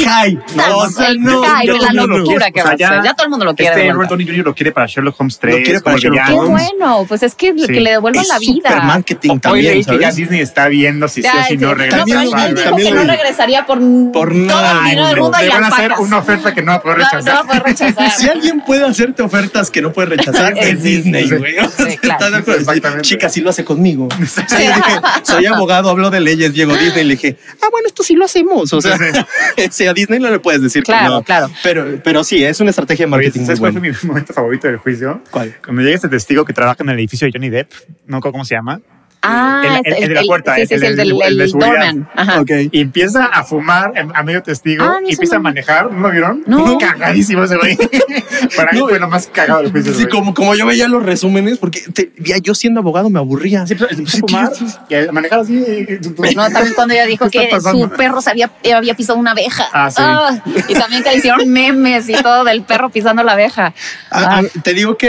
[0.10, 3.04] Ay, no, o sea, el no, hype, no, la no, locura que va a ser.
[3.04, 3.72] Ya todo el mundo lo quiere.
[3.82, 4.10] Este Robert.
[4.10, 4.46] Downey Jr.
[4.46, 5.64] lo quiere para Sherlock Holmes 3.
[5.64, 6.34] quiere para Sherlock Qué.
[6.34, 6.68] Holmes.
[6.78, 7.68] bueno, pues es que, Sí.
[7.68, 8.70] que le devuelvan Es la vida.
[8.70, 10.12] super marketing O- Hoy también, leí que ya.
[10.12, 11.58] Disney está viendo si sí o si sí.
[11.58, 11.98] no regresa.
[12.00, 13.80] No, pero él, También lo- lo no regresaría por,
[14.12, 16.62] Por todo nada, el dinero del mundo y Le van a hacer una oferta que
[16.62, 17.24] no va a poder rechazar.
[17.24, 18.12] no va a poder rechazar.
[18.18, 21.56] Si alguien puede hacerte ofertas que no puede rechazar, es Disney, güey.
[23.02, 24.08] Chica, sí lo hace conmigo.
[25.24, 27.04] Soy abogado, hablo de leyes, Diego Disney.
[27.04, 28.72] Le dije, ah, bueno, esto sí lo hacemos.
[28.74, 28.98] O sea,
[29.72, 31.24] sí, a Disney no le puedes decir que Claro, no.
[31.24, 31.50] claro.
[31.64, 34.68] Pero, pero sí, es una estrategia de marketing muy ¿Sabes cuál fue mi momento favorito
[34.68, 35.22] del juicio?
[35.32, 35.56] ¿Cuál?
[35.64, 37.72] Cuando llega este testigo que trabaja en el edificio de Johnny Depp,
[38.06, 38.80] no me acuerdo cómo se llama.
[39.30, 40.96] Ah, el, es- el- el de la puerta, sí, sí, el
[41.38, 41.96] de seguridad.
[42.16, 42.44] Ajá.
[42.72, 45.40] Y empieza a fumar a medio testigo Ah, no, y empieza no.
[45.40, 45.92] a manejar.
[45.92, 46.44] ¿No lo vieron?
[46.46, 46.78] No.
[46.80, 47.78] Cagadísimo ese güey.
[48.56, 49.92] Para mí No, fue lo más cagado del juicio.
[49.94, 50.10] Sí, güey.
[50.10, 53.66] como, como yo veía los resúmenes, porque te- ya yo siendo abogado me aburría.
[53.68, 53.90] Sí, pero
[54.28, 54.52] fumar
[54.90, 55.54] y a manejar así.
[55.56, 59.32] y- No, también cuando ella dijo ¿Qué que su perro se había, había pisado una
[59.32, 59.66] abeja.
[59.74, 59.90] Ah,
[60.46, 60.52] sí.
[60.70, 63.74] y también que le hicieron memes y todo del perro pisando la abeja.
[64.12, 65.08] Ah, Ah, ah, te digo que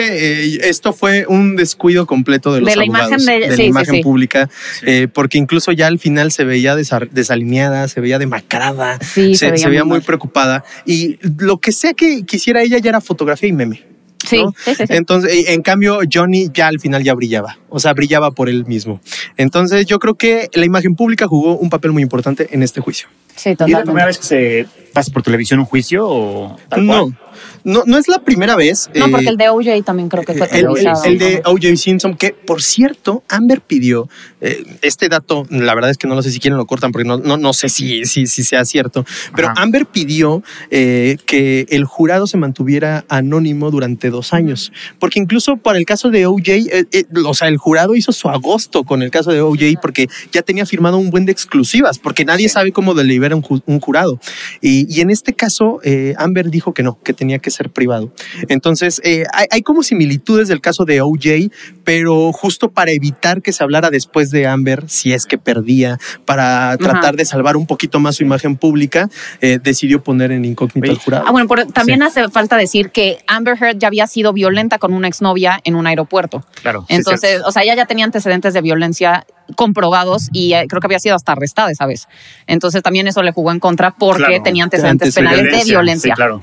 [0.54, 3.62] eh, esto fue un descuido completo de los De la abogados, imagen de- la sí,
[3.62, 4.02] sí, imagen sí.
[4.08, 4.48] Pública,
[4.86, 9.50] eh, porque incluso ya al final se veía desa- desalineada, se veía demacrada, Sí, se
[9.50, 13.82] veía muy preocupada y lo que sea que quisiera ella ya era fotografía y meme.
[14.26, 14.54] sí, ¿no?
[14.64, 14.94] sí, sí, sí.
[14.94, 19.00] Entonces, en cambio, Johnny ya al final ya brillaba, o sea, brillaba por él mismo.
[19.36, 23.08] Entonces, yo creo que la imagen pública jugó un papel muy importante en este juicio.
[23.38, 23.84] Sí, ¿Y es la totalmente.
[23.86, 27.18] primera vez que se pasa por televisión un juicio o tal No, cual?
[27.62, 28.90] no, no es la primera vez.
[28.94, 31.76] No, eh, porque el de OJ también creo que fue el, el- el de O.J.
[31.76, 34.08] Simpson, que por cierto, Amber pidió
[34.40, 35.46] eh, este dato.
[35.50, 37.52] La verdad es que no lo sé si quieren lo cortan porque no, no, no
[37.52, 39.04] sé si, si, si sea cierto.
[39.36, 39.62] Pero Ajá.
[39.62, 44.72] Amber pidió eh, que el jurado se mantuviera anónimo durante dos años.
[44.98, 48.28] Porque incluso para el caso de O.J., eh, eh, o sea, el jurado hizo su
[48.28, 49.78] agosto con el caso de O.J.
[49.80, 52.54] porque ya tenía firmado un buen de exclusivas, porque nadie Sí.
[52.54, 52.94] sabe cómo
[53.28, 54.18] delibera un, ju- un jurado.
[54.60, 58.12] Y, y en este caso, eh, Amber dijo que no, que tenía que ser privado.
[58.48, 61.50] Entonces, eh, hay, hay como similitudes del caso de OJ,
[61.84, 66.76] pero justo para evitar que se hablara después de Amber, si es que perdía, para
[66.78, 69.08] tratar de salvar un poquito más su imagen pública,
[69.40, 71.24] eh, decidió poner en incógnito Oye, al jurado.
[71.26, 74.92] Ah, bueno, pero también hace falta decir que Amber Heard ya había sido violenta con
[74.92, 76.44] una exnovia en un aeropuerto.
[76.62, 76.84] Claro.
[76.88, 77.48] sí, Entonces, cierto.
[77.48, 79.26] o sea, ella ya tenía antecedentes de violencia
[79.56, 82.06] comprobados y eh, creo que había sido hasta arrestada esa vez.
[82.46, 85.40] Entonces también eso le jugó en contra porque Claro, tenía antecedentes antecedentes.
[85.42, 86.12] penales de violencia.
[86.14, 86.40] Sí, claro.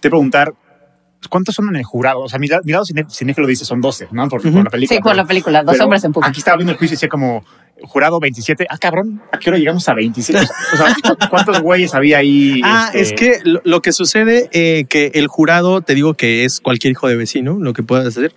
[0.00, 0.54] Te preguntar,
[1.28, 2.20] ¿cuántos son en el jurado?
[2.20, 4.28] O sea, mi, mi lado cinéfilo dice son 12, ¿no?
[4.28, 4.62] Por, por Ujú.
[4.64, 4.96] la película.
[4.96, 6.30] Sí, por pero- la película, dos pero hombres en público.
[6.30, 7.44] Aquí estaba viendo el juicio y decía como
[7.82, 8.66] jurado 27.
[8.70, 10.40] Ah, cabrón, ¿a qué hora llegamos a 27?
[10.72, 12.60] O sea, ¿cu- ¿cuántos güeyes había ahí?
[12.64, 16.44] Ah, este, es que lo, lo que sucede eh, que el jurado, te digo que
[16.44, 18.34] es cualquier hijo de vecino, lo que puedas hacer,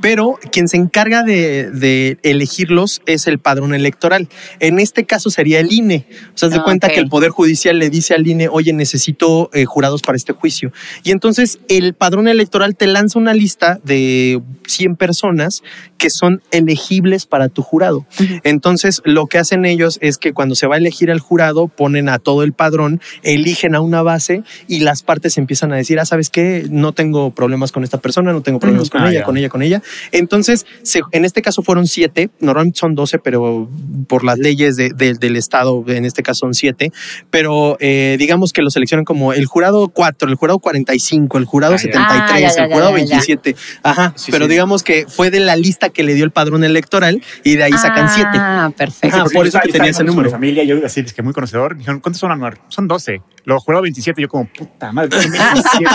[0.00, 4.28] pero quien se encarga de, de elegirlos es el padrón electoral.
[4.60, 6.06] En este caso sería el INE.
[6.34, 8.72] O sea, haz de Ah, cuenta que el Poder Judicial le dice al INE, oye,
[8.72, 10.72] necesito eh, jurados para este juicio.
[11.02, 15.62] Y entonces el padrón electoral te lanza una lista de 100 personas
[15.98, 18.06] que son elegibles para tu jurado.
[18.44, 22.08] Entonces, lo que hacen ellos es que cuando se va a elegir al jurado, ponen
[22.08, 26.04] a todo el padrón, eligen a una base y las partes empiezan a decir, ah,
[26.04, 26.66] ¿sabes qué?
[26.70, 29.24] No tengo problemas con esta persona, no tengo problemas con Ah, ella, ya.
[29.24, 29.82] con ella, con ella.
[30.12, 33.68] Entonces, se- en este caso fueron siete, normalmente son doce, pero
[34.08, 36.92] por las leyes de- de- del Estado, en este caso son siete,
[37.30, 41.74] pero eh, digamos que lo seleccionan como el jurado 4, el jurado 45, el jurado
[41.74, 41.82] Ah, ya.
[41.82, 42.96] 73, Ah, ya, ya, el jurado ya.
[42.96, 43.56] 27.
[43.82, 44.50] Ajá, Sí, pero sí.
[44.50, 47.72] digamos que fue de la lista que le dio el padrón electoral y de ahí
[47.72, 48.38] sacan siete.
[48.74, 49.18] Ah, perfecto.
[49.22, 50.28] Porque por eso que tenía ese número.
[50.28, 52.58] Mi familia, yo así, es que muy conocedor, me dijeron, ¿cuántos son Anuar?
[52.68, 53.22] Son 12.
[53.44, 55.94] Luego jurado 27, yo como, puta madre, son 27.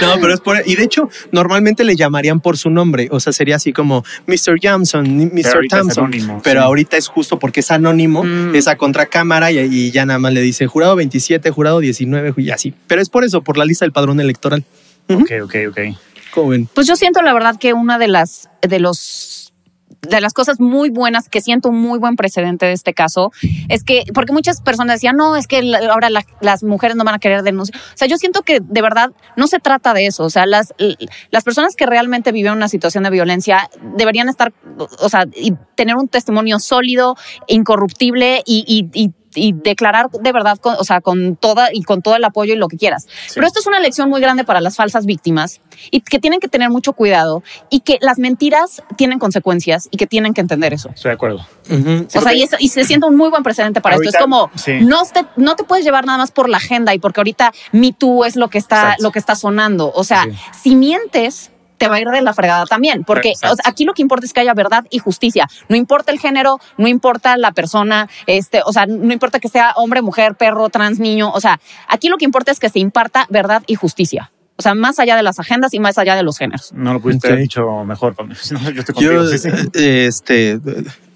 [0.00, 0.56] No, pero es por.
[0.66, 3.08] Y de hecho, normalmente le llamarían por su nombre.
[3.10, 4.58] O sea, sería así como Mr.
[4.62, 5.66] Johnson, Mr.
[5.68, 6.04] Thompson.
[6.04, 6.64] anónimo, pero sí.
[6.66, 8.54] ahorita es justo porque es anónimo, Mm.
[8.54, 12.50] es a contracámara y, y ya nada más le dice jurado 27, jurado 19 y
[12.50, 12.72] así.
[12.86, 14.64] Pero es por eso, por la lista del padrón electoral.
[15.08, 15.78] ok, ok, ok.
[16.32, 16.68] ¿Cómo ven?
[16.72, 19.43] Pues yo siento la verdad que una de las de los
[20.08, 23.32] de las cosas muy buenas que siento un muy buen precedente de este caso
[23.68, 27.14] es que porque muchas personas decían no es que ahora la- las mujeres no van
[27.14, 30.24] a querer denunciar o sea yo siento que de verdad no se trata de eso.
[30.24, 30.74] O sea las
[31.30, 34.52] las personas que realmente viven una situación de violencia deberían estar
[35.00, 40.58] o sea y tener un testimonio sólido incorruptible y, y- y- y declarar de verdad,
[40.58, 43.06] con- o sea, con toda y con todo el apoyo y lo que quieras.
[43.34, 45.60] Pero esto es una lección muy grande para las falsas víctimas
[45.90, 50.06] y que tienen que tener mucho cuidado y que las mentiras tienen consecuencias y que
[50.06, 50.90] tienen que entender eso.
[50.94, 51.46] Estoy de acuerdo.
[52.14, 54.08] O sea, y, eso- y se siente un muy buen precedente para esto.
[54.08, 54.72] Es como, sí.
[54.82, 57.92] no, te, no te puedes llevar nada más por la agenda y porque ahorita Me
[57.92, 59.02] Too es lo que está, Exacto.
[59.04, 59.92] lo que está sonando.
[59.94, 60.30] O sea, Sí.
[60.62, 61.50] si mientes,
[61.84, 63.52] te va a ir de la fregada también, porque Exacto.
[63.52, 65.46] o sea, aquí lo que importa es que haya verdad y justicia.
[65.68, 69.72] No importa el género, no importa la persona, este, o sea, no importa que sea
[69.76, 71.30] hombre, mujer, perro, trans, niño.
[71.30, 74.30] O sea, aquí lo que importa es que se imparta verdad y justicia.
[74.56, 76.72] O sea, más allá de las agendas y más allá de los géneros.
[76.72, 78.34] No lo pudiste haber dicho mejor, Pame.
[78.52, 79.12] No, yo estoy contigo.
[79.12, 79.48] Yo, sí, sí.
[79.74, 80.60] eh, este.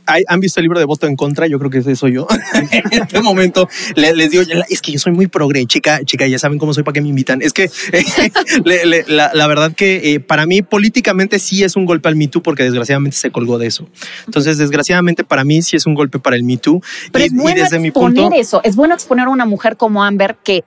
[0.08, 1.46] ¿Hay- ¿Han visto el libro de voto en contra?
[1.46, 2.26] Yo creo que ese soy yo.
[2.72, 6.38] en este momento le- les digo, es que yo soy muy progre, chica, chica, ya
[6.38, 7.42] saben cómo soy, para qué me invitan.
[7.42, 7.70] Es que
[8.64, 12.16] le- le- la, la verdad que eh, para mí políticamente sí es un golpe al
[12.16, 13.88] Me Too porque desgraciadamente se colgó de eso.
[14.26, 16.80] Entonces, desgraciadamente para mí sí es un golpe para el Me Too.
[17.12, 18.60] Pero y, es bueno y desde mi exponer punto, eso.
[18.64, 20.64] Es bueno exponer a una mujer como Amber que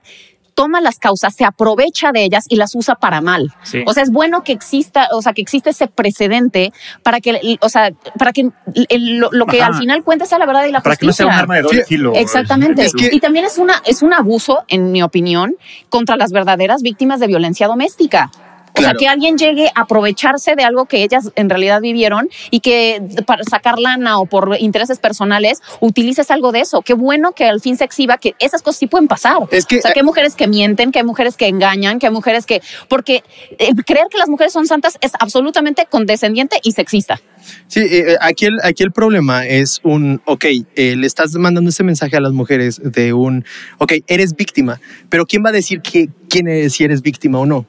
[0.54, 3.52] toma las causas, se aprovecha de ellas y las usa para mal.
[3.62, 3.82] Sí.
[3.86, 6.72] O sea, es bueno que exista, o sea, que existe ese precedente
[7.02, 8.48] para que, o sea, para que
[8.88, 9.68] el- lo, lo que Ajá.
[9.72, 11.26] al final cuente sea la verdad y la Para que no sea justicia.
[11.26, 12.12] un arma de doble Sí, filo.
[12.14, 12.84] Exactamente.
[12.84, 15.56] Es que- y también es una es un abuso, en mi opinión,
[15.88, 18.30] contra las verdaderas víctimas de violencia doméstica.
[18.74, 22.60] O sea, que alguien llegue a aprovecharse de algo que ellas en realidad vivieron y
[22.60, 26.82] que para sacar lana o por intereses personales utilices algo de eso.
[26.82, 29.36] Qué bueno que al fin se exhiba que esas cosas sí pueden pasar.
[29.50, 32.06] Es que- o sea, que hay mujeres que mienten, que hay mujeres que engañan, que
[32.06, 32.62] hay mujeres que...
[32.88, 33.22] Porque
[33.58, 37.20] eh, creer que las mujeres son santas es absolutamente condescendiente y sexista.
[37.66, 40.44] Sí, eh, aquí, el, aquí el problema es un, ok,
[40.76, 43.44] eh, le estás mandando ese mensaje a las mujeres de un,
[43.78, 47.46] ok, eres víctima, pero ¿quién va a decir que, quién eres, si eres víctima o
[47.46, 47.66] no?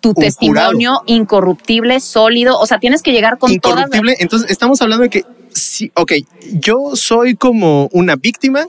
[0.00, 3.78] Tu Un testimonio incorruptible, sólido, o sea, tienes que llegar con todas...
[3.78, 4.16] Incorruptible.
[4.20, 6.12] Entonces, estamos hablando de que, sí, ok,
[6.52, 8.66] yo soy como una víctima,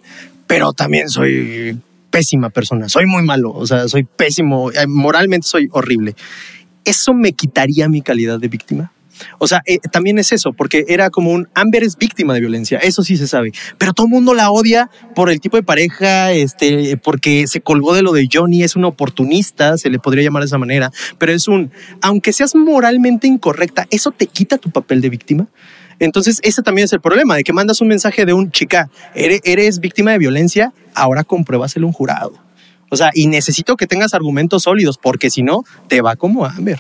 [0.48, 1.78] pero también soy
[2.10, 6.16] pésima persona, soy muy malo, o sea, soy pésimo, eh, moralmente soy horrible.
[6.84, 8.92] ¿Eso me quitaría mi calidad de víctima?
[9.38, 12.80] O sea, eh, también es eso, porque era como un Amber es víctima de violencia,
[12.80, 16.32] eso sí se sabe, pero todo el mundo la odia por el tipo de pareja,
[16.32, 20.44] este, porque se colgó de lo de Johnny, es un oportunista, se le podría llamar
[20.44, 25.02] de esa manera, pero es un, aunque seas moralmente incorrecta, eso te quita tu papel
[25.02, 25.48] de víctima.
[26.00, 29.80] Entonces, ese también es el problema, de que mandas un mensaje de un chica, eres,
[29.80, 32.34] víctima de violencia, ahora compruébaselo un jurado.
[32.90, 36.80] O sea, y necesito que tengas argumentos sólidos, porque si no, te va como Amber.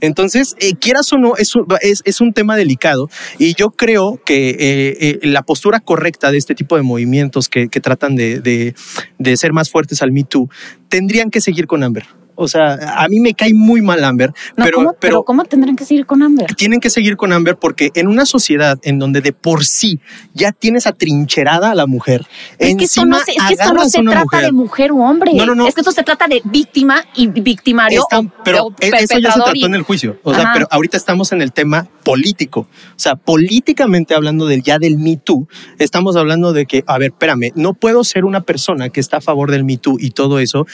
[0.00, 4.20] Entonces, eh, quieras o no, es un, es, es un tema delicado y yo creo
[4.24, 8.40] que eh, eh, la postura correcta de este tipo de movimientos que, que tratan de,
[8.40, 8.74] de,
[9.18, 10.48] de ser más fuertes al Me Too
[10.88, 12.04] tendrían que seguir con Amber.
[12.42, 15.76] O sea, a mí me cae muy mal Amber, No, pero, ¿cómo, pero, ¿cómo tendrán
[15.76, 16.54] que seguir con Amber?
[16.54, 20.00] tienen que seguir con Amber porque en una sociedad en donde de por sí
[20.34, 22.26] ya tienes atrincherada a la mujer,
[22.58, 24.44] Es que esto no se, es que esto no se trata mujer.
[24.46, 25.32] de mujer o hombre.
[25.34, 25.66] No, no, no.
[25.66, 28.00] Es que esto se trata de víctima y victimario.
[28.00, 30.18] Está- pero o e- eso ya se trató y- en el juicio.
[30.22, 30.50] O sea, Ajá.
[30.54, 32.60] pero ahorita estamos en el tema político.
[32.60, 32.66] O
[32.98, 35.46] sea, políticamente hablando del ya del Me Too,
[35.78, 39.20] estamos hablando de que, a ver, espérame, no puedo ser una persona que está a
[39.20, 40.66] favor del Me Too y todo eso.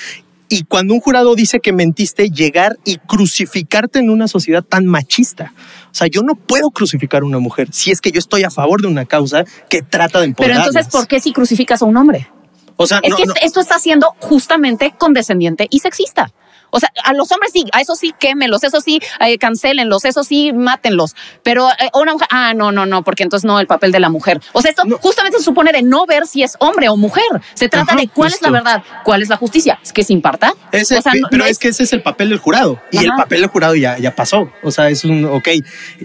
[0.48, 5.52] Y cuando un jurado dice que mentiste, llegar y crucificarte en una sociedad tan machista.
[5.90, 8.50] O sea, yo no puedo crucificar a una mujer si es que yo estoy a
[8.50, 10.66] favor de una causa que trata de Pero empoderarlas.
[10.68, 12.28] entonces, ¿por qué si crucificas a un hombre?
[12.76, 13.34] O sea, Es no, que no.
[13.42, 16.30] esto está siendo justamente condescendiente y sexista.
[16.70, 20.24] O sea, a los hombres sí, a eso sí quémelos, eso sí eh, cancelenlos, eso
[20.24, 21.14] sí mátenlos.
[21.42, 24.08] Pero eh, una mujer, ah, no, no, no, porque entonces no el papel de la
[24.08, 24.40] mujer.
[24.52, 24.98] O sea, esto No.
[24.98, 27.24] justamente se supone de no ver si es hombre o mujer.
[27.54, 29.78] Se trata Ajá, de cuál es la verdad, cuál es la justicia.
[29.82, 30.52] Es que se imparta.
[30.72, 32.98] Ese- o sea, no- pero no es, que ese es el papel del jurado y
[32.98, 34.50] el papel del jurado ya, ya pasó.
[34.62, 35.48] O sea, es un, ok,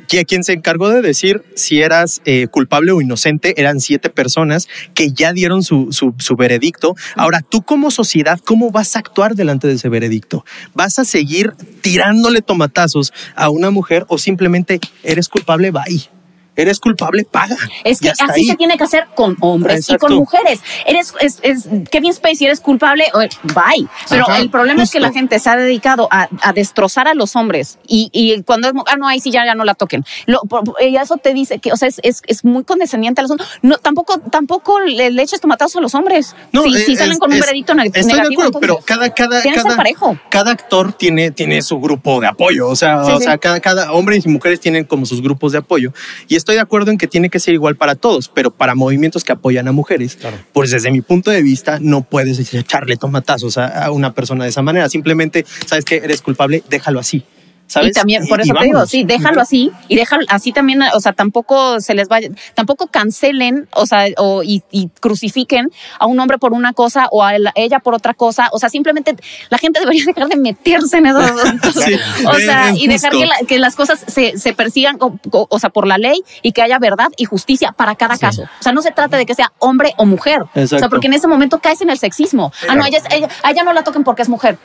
[0.07, 4.67] ¿Qui- quien se encargó de decir si eras eh, culpable o inocente eran siete personas
[4.93, 6.95] que ya dieron su, su, su veredicto.
[7.15, 10.45] Ahora, tú como sociedad, ¿cómo vas a actuar delante de ese veredicto?
[10.73, 16.20] ¿Vas a seguir tirándole tomatazos a una mujer o simplemente eres culpable, bye?
[16.55, 17.55] Eres culpable, paga.
[17.85, 18.45] Es que así ahí.
[18.45, 20.07] se tiene que hacer con hombres y Exacto.
[20.07, 20.59] con mujeres.
[20.85, 23.87] Eres es, es- Kevin Spacey, eres culpable, o- bye.
[24.09, 25.07] Pero Ajá, el problema es que justo.
[25.07, 28.73] la gente se ha dedicado a, a destrozar a los hombres y, y cuando es
[28.87, 30.03] ah no ahí sí ya, ya no la toquen.
[30.25, 30.41] Lo,
[30.81, 33.47] y eso te dice que o sea es, es, es muy condescendiente a los hombres.
[33.61, 36.35] No tampoco tampoco le, le eches tomatazos a los hombres.
[36.51, 38.41] No, si, es- si salen es- con un veredicto neg- Estoy negativo.
[38.41, 40.17] de acuerdo, pero entonces, cada, cada, ser cada, parejo.
[40.29, 42.67] cada actor tiene, tiene su grupo de apoyo.
[42.67, 43.23] O sea, Sí, o sí.
[43.23, 45.93] sea cada, cada hombres y mujeres tienen como sus grupos de apoyo.
[46.27, 49.23] Y estoy de acuerdo en que tiene que ser igual para todos, pero para movimientos
[49.23, 50.17] que apoyan a mujeres,
[50.53, 54.49] pues desde mi punto de vista, no puedes echarle tomatazos a, a una persona de
[54.49, 54.89] esa manera.
[54.89, 57.23] Simplemente, sabes que eres culpable, déjalo así.
[57.71, 57.89] ¿Sabes?
[57.89, 60.99] Y también, por eso y te digo, sí, déjalo así y déjalo así también, o
[60.99, 65.69] sea, tampoco se les vaya, tampoco cancelen, o sea, o, y, y crucifiquen
[65.99, 68.67] a un hombre por una cosa o a la- ella por otra cosa, o sea,
[68.69, 69.15] simplemente
[69.49, 71.73] la gente debería dejar de meterse en esos asuntos.
[71.75, 71.95] Sí,
[72.27, 74.97] o sea, y dejar que, la- que las cosas se, se persigan,
[75.31, 78.43] o sea, por la ley y que haya verdad y justicia para cada caso.
[78.59, 80.41] O sea, no se trata de que sea hombre o mujer.
[80.41, 82.51] O sea, porque en ese momento caes en el sexismo.
[82.67, 84.57] Ah, no, ella, es- ella, a ella no la toquen porque es mujer.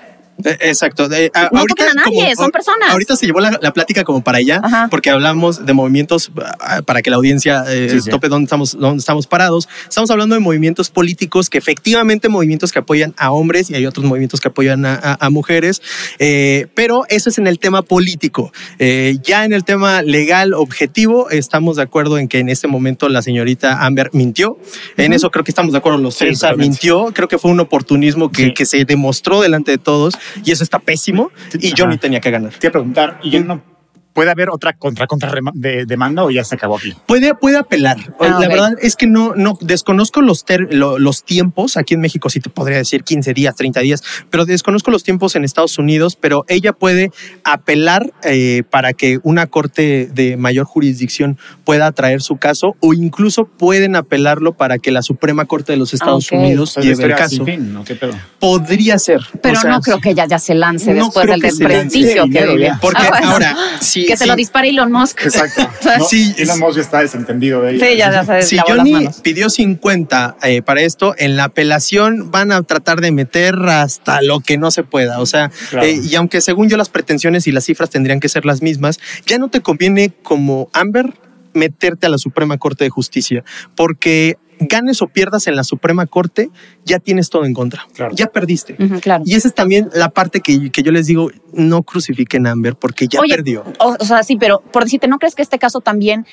[0.45, 1.11] Eh, Exacto.
[1.13, 2.91] Eh, a- No toquen a nadie, son personas.
[2.91, 4.89] Ahorita se llevó la, la plática como para allá, Ajá.
[4.91, 6.31] porque hablamos de movimientos
[6.61, 8.11] ah, para que la audiencia eh, Sí, sí.
[8.11, 9.69] tope dónde estamos, dónde estamos parados.
[9.89, 14.05] Estamos hablando de movimientos políticos que efectivamente movimientos que apoyan a hombres y hay otros
[14.05, 15.81] movimientos que apoyan a, a- a mujeres,
[16.19, 18.53] Eh, pero eso es en el tema político.
[18.79, 23.09] Eh, ya en el tema legal objetivo estamos de acuerdo en que en este momento
[23.09, 24.59] la señorita Amber mintió.
[24.97, 26.43] En eso creo que estamos de acuerdo los Sí, tres.
[26.57, 28.55] Mintió, creo que fue un oportunismo que, Sí.
[28.55, 30.15] que se demostró delante de todos
[30.45, 31.77] y eso está pésimo y Ajá.
[31.79, 32.53] Johnny tenía que ganar.
[32.53, 33.76] Te iba a preguntar, y yo no
[34.17, 36.93] ¿puede haber otra contra contra de, demanda o ya se acabó aquí?
[37.07, 37.99] Puede, puede apelar.
[38.19, 41.77] Ah, la verdad es que no, no desconozco los, ter- lo- los tiempos.
[41.77, 45.37] Aquí en México sí te podría decir 15 días, 30 días, pero desconozco los tiempos
[45.37, 46.17] en Estados Unidos.
[46.21, 47.11] Pero ella puede
[47.45, 53.45] apelar eh, para que una corte de mayor jurisdicción pueda traer su caso o incluso
[53.45, 56.39] pueden apelarlo para que la Suprema Corte de los Estados ok.
[56.39, 57.45] Unidos O sea, la lleve el caso.
[57.45, 57.85] fin, ¿no?
[57.85, 58.15] ¿Qué pedo?
[58.41, 59.21] Podría ser.
[59.43, 62.47] Pero O sea, no creo que ella ya se lance No después del desprestigio que
[62.47, 62.73] vive.
[62.81, 63.31] Porque Ah, bueno.
[63.33, 63.57] ahora,
[64.07, 65.21] sí, que se lo dispare Elon Musk.
[65.23, 65.69] Exacto.
[65.99, 66.05] ¿no?
[66.05, 67.87] Sí, Elon Musk ya está desentendido de ella.
[67.87, 73.01] Sí, ya, Si Johnny pidió 50 eh, para esto, en la apelación van a tratar
[73.01, 75.21] de meter hasta lo que no se pueda.
[75.21, 75.87] O sea, Claro.
[75.87, 78.99] eh, y aunque según yo las pretensiones y las cifras tendrían que ser las mismas,
[79.27, 81.15] ya no te conviene como Amber
[81.55, 83.43] meterte a la Suprema Corte de Justicia,
[83.75, 86.51] porque ganes o pierdas en la Suprema Corte,
[86.85, 87.87] ya tienes todo en contra.
[87.95, 88.15] Claro.
[88.15, 88.77] Ya perdiste.
[89.01, 89.25] Claro.
[89.27, 92.77] Y esa es también la parte que, que yo les digo, no crucifiquen a Amber
[92.77, 93.65] porque ya Oye, perdió.
[93.79, 96.27] O, o sea, sí, pero por decirte, ¿no crees que este caso también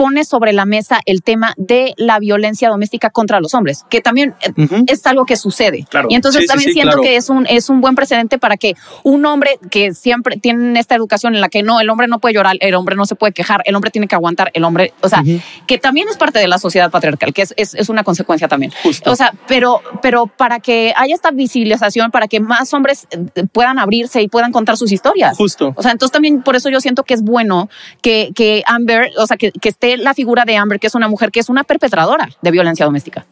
[0.00, 3.84] pone sobre la mesa el tema de la violencia doméstica contra los hombres?
[3.90, 4.84] Que también eh, Ujú.
[4.86, 5.84] es algo que sucede.
[5.90, 6.08] Claro.
[6.10, 7.02] Y entonces Sí, sí, también sí, siento claro.
[7.02, 8.72] que es un, es un buen precedente para que
[9.02, 12.34] un hombre que siempre tiene esta educación en la que no, el hombre no puede
[12.34, 15.08] llorar, el hombre no se puede quejar, el hombre tiene que aguantar, el hombre, o
[15.10, 15.38] sea, Ujú.
[15.66, 18.72] que también es parte de la sociedad patriarcal, que es, es, es una consecuencia también.
[18.82, 19.10] Justo.
[19.10, 23.78] O sea, pero, pero para que haya esta visibilización, para que más hombres eh, puedan
[23.78, 25.36] abrirse y puedan contar sus historias.
[25.36, 25.74] Justo.
[25.76, 27.68] O sea, entonces también por eso yo siento que es bueno
[28.00, 31.08] que, que Amber, o sea, que, que esté la figura de Amber, que es una
[31.08, 33.26] mujer que es una perpetradora de violencia doméstica.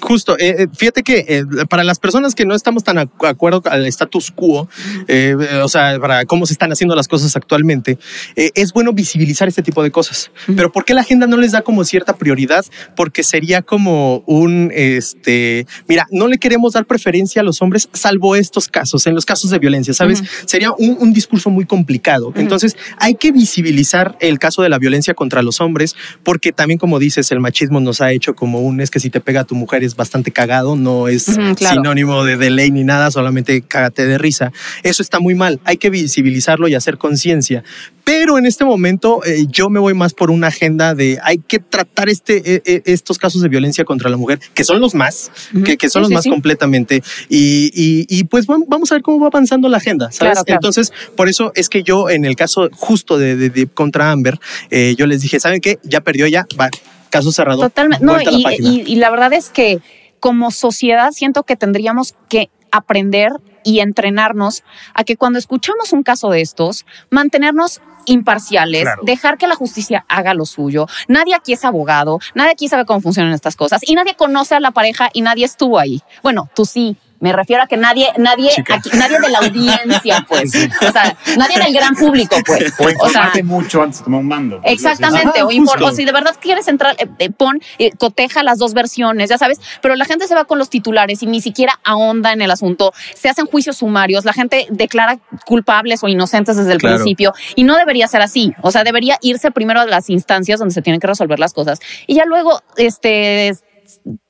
[0.00, 3.62] Justo, eh, eh, fíjate que eh, para las personas que no estamos tan de acuerdo
[3.66, 4.68] al status quo,
[5.08, 7.98] eh, o sea, para cómo se están haciendo las cosas actualmente,
[8.36, 10.30] es bueno visibilizar este tipo de cosas.
[10.54, 12.64] Pero ¿por qué la agenda no les da como cierta prioridad?
[12.96, 18.36] Porque sería como un, este, mira, no le queremos dar preferencia a los hombres, salvo
[18.36, 20.22] estos casos, en los casos de violencia, ¿sabes?
[20.46, 22.32] Sería un, un discurso muy complicado.
[22.36, 26.98] Entonces, hay que visibilizar el caso de la violencia contra los hombres, porque también, como
[26.98, 29.84] dices, el machismo nos ha hecho como un es que si te pega tu mujer
[29.84, 31.24] es bastante cagado, no es
[31.56, 31.76] claro.
[31.76, 34.52] sinónimo de, de ley ni nada, solamente cágate de risa.
[34.82, 35.60] Eso está muy mal.
[35.64, 37.62] Hay que visibilizarlo y hacer conciencia.
[38.02, 41.58] Pero en este momento eh, yo me voy más por una agenda de hay que
[41.60, 45.30] tratar este, eh, eh, estos casos de violencia contra la mujer, que son los más,
[45.64, 46.30] que, que son Sí, los sí, más sí.
[46.30, 47.02] completamente.
[47.28, 50.18] Y, y- y, pues vam- vamos a ver cómo va avanzando la agenda, ¿sabes?
[50.32, 50.58] Claro, claro.
[50.58, 54.40] Entonces, por eso es que yo en el caso justo de, de- de contra Amber,
[54.70, 55.78] eh, yo les dije, ¿saben qué?
[55.82, 56.68] Ya perdió, ya, va,
[57.10, 57.60] caso cerrado.
[57.60, 58.04] Totalmente.
[58.04, 58.68] No, la y, página.
[58.68, 59.80] y- y la verdad es que
[60.20, 63.32] como sociedad siento que tendríamos que aprender
[63.64, 64.62] y entrenarnos
[64.94, 69.02] a que cuando escuchamos un caso de estos, mantenernos imparciales, Claro.
[69.04, 70.86] dejar que la justicia haga lo suyo.
[71.08, 74.60] Nadie aquí es abogado, nadie aquí sabe cómo funcionan estas cosas y nadie conoce a
[74.60, 76.00] la pareja y nadie estuvo ahí.
[76.22, 76.96] Bueno, tú sí.
[77.20, 80.52] Me refiero a que nadie, nadie, aquí- nadie de la audiencia, pues.
[80.88, 82.72] O sea, nadie del gran público, pues.
[82.78, 84.60] O O sea, mucho antes de tomar un mando.
[84.60, 88.42] pues, Exactamente, o, impor- o si de verdad quieres entrar, eh, eh, pon, eh, coteja
[88.42, 91.40] las dos versiones, ya sabes, pero la gente se va con los titulares y ni
[91.40, 96.56] siquiera ahonda en el asunto, se hacen juicios sumarios, la gente declara culpables o inocentes
[96.56, 96.96] desde el Claro.
[96.96, 100.72] principio y no debería ser así, o sea, debería irse primero a las instancias donde
[100.74, 103.52] se tienen que resolver las cosas y ya luego, este,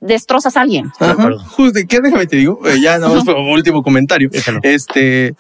[0.01, 0.91] destrozas a alguien.
[0.99, 2.61] Ajá, justo, ¿qué déjame te digo?
[2.67, 4.29] Eh, ya nada más último comentario.
[4.31, 4.61] Déjalo.
[4.63, 5.35] Este, eh,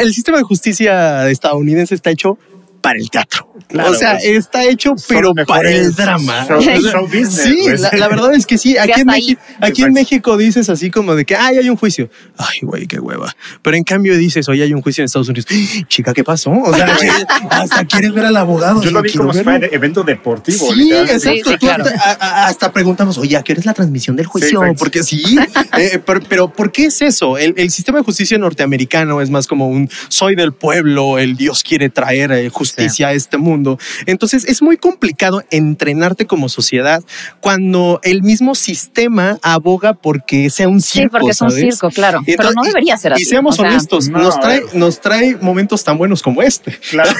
[0.00, 2.38] el sistema de justicia estadounidense está hecho
[2.80, 3.52] para el teatro.
[3.68, 6.46] Claro, o sea, pues, está hecho pero para el drama.
[6.46, 7.80] show- show business, sí, pues.
[7.80, 8.76] la, la verdad es que sí.
[8.78, 9.06] Aquí, en.
[9.06, 9.92] México, aquí en Exacto.
[9.92, 12.08] México dices así como de que ay, hay un juicio.
[12.36, 13.34] Ay, güey, qué hueva.
[13.62, 15.46] Pero en cambio dices, oye, hay un juicio en Estados Unidos.
[15.88, 16.50] Chica, ¿qué pasó?
[16.50, 16.86] O sea,
[17.50, 18.82] hasta quieres ver al abogado.
[18.82, 19.68] Yo lo vi quiero como verlo.
[19.72, 20.72] evento deportivo.
[20.72, 21.20] Sí, exacto.
[21.30, 21.84] Sí, sí, claro.
[22.20, 24.60] hasta, preguntamos, oye, ¿a qué hora es la transmisión del juicio?
[24.60, 24.78] exacto.
[24.78, 25.36] Porque sí,
[25.78, 27.38] eh, pero, pero ¿por qué es eso?
[27.38, 31.62] El, el sistema de justicia norteamericano es más como un soy del pueblo, el Dios
[31.62, 33.78] quiere traer eh, justicia a este mundo.
[34.06, 37.02] Entonces es muy complicado entrenarte como sociedad
[37.40, 41.02] cuando el mismo sistema aboga porque sea un circo.
[41.02, 41.64] Sí, porque es un ¿sabes?
[41.74, 43.22] circo, claro, Y pero no debería ser así.
[43.22, 44.74] Y seamos o sea, honestos, no, nos, trae, ver.
[44.74, 47.10] nos trae momentos tan buenos como este Claro.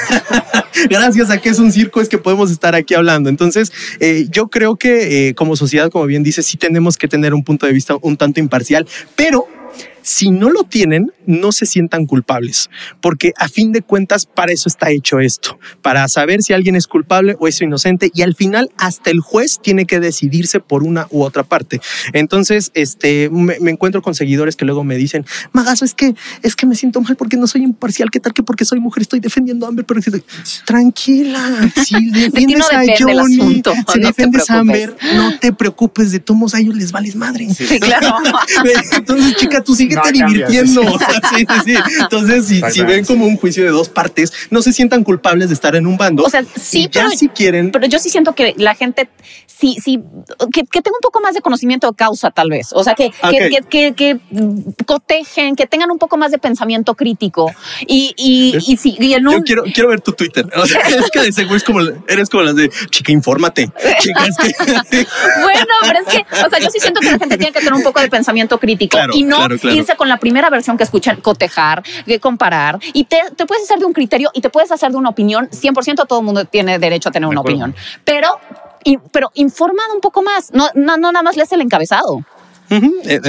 [0.90, 3.28] gracias a que es un circo es que podemos estar aquí hablando.
[3.28, 7.34] Entonces, eh, yo creo que eh, como sociedad, como bien dices, sí tenemos que tener
[7.34, 9.47] un punto de vista un tanto imparcial, pero
[10.07, 14.68] si no lo tienen, no se sientan culpables, porque a fin de cuentas para eso
[14.68, 18.70] está hecho esto, para saber si alguien es culpable o es inocente y al final
[18.78, 21.80] hasta el juez tiene que decidirse por una u otra parte.
[22.12, 26.54] Entonces, este, me, me encuentro con seguidores que luego me dicen, Magazo, es que, es
[26.54, 29.18] que me siento mal porque no soy imparcial, ¿qué tal que porque soy mujer estoy
[29.18, 29.84] defendiendo a Amber?
[29.86, 30.00] Pero
[30.64, 34.59] tranquila, si defiendes no a Johnny, asunto, si no defiendes a.
[34.59, 37.48] Amber, no te preocupes, de tomos a ellos les vales madre.
[37.52, 38.14] Sí, claro.
[38.96, 40.49] Entonces, chica, tú sigue síguete cambias.
[40.51, 40.94] divirtiendo.
[40.94, 41.76] O sea, sí, sí, sí.
[42.01, 45.55] Entonces, si, si ven como un juicio de dos partes, no se sientan culpables de
[45.55, 46.22] estar en un bando.
[46.24, 47.70] O sea, sí, pero- si quieren.
[47.70, 49.09] Pero yo sí siento que la gente,
[49.47, 50.01] sí, sí,
[50.53, 52.70] que, que tenga un poco más de conocimiento de causa, tal vez.
[52.72, 54.20] O sea, que, que, que, que- que,
[54.84, 57.53] cotejen, que tengan un poco más de pensamiento crítico.
[57.86, 60.47] Y, y, y, sí, y en un, Yo quiero, quiero ver tu Twitter.
[60.57, 63.70] O sea, es que de seguro es como, eres como las de chica, infórmate.
[64.01, 65.07] Chica, es que.
[65.42, 67.74] Bueno, pero es que, o sea, yo sí siento que la gente tiene que tener
[67.74, 69.76] un poco de pensamiento crítico Claro, y no claro, claro.
[69.95, 72.80] Con la primera versión que escuchan, cotejar, que comparar.
[72.93, 75.49] Y te, te puedes hacer de un criterio y te puedes hacer de una opinión.
[75.51, 77.59] 100% todo el mundo tiene derecho a tener De una acuerdo.
[77.59, 77.76] opinión.
[78.05, 78.41] Pero,
[78.82, 80.51] y- pero informada un poco más.
[80.53, 82.24] No, no, no nada más lees el encabezado.
[82.68, 82.80] Sí,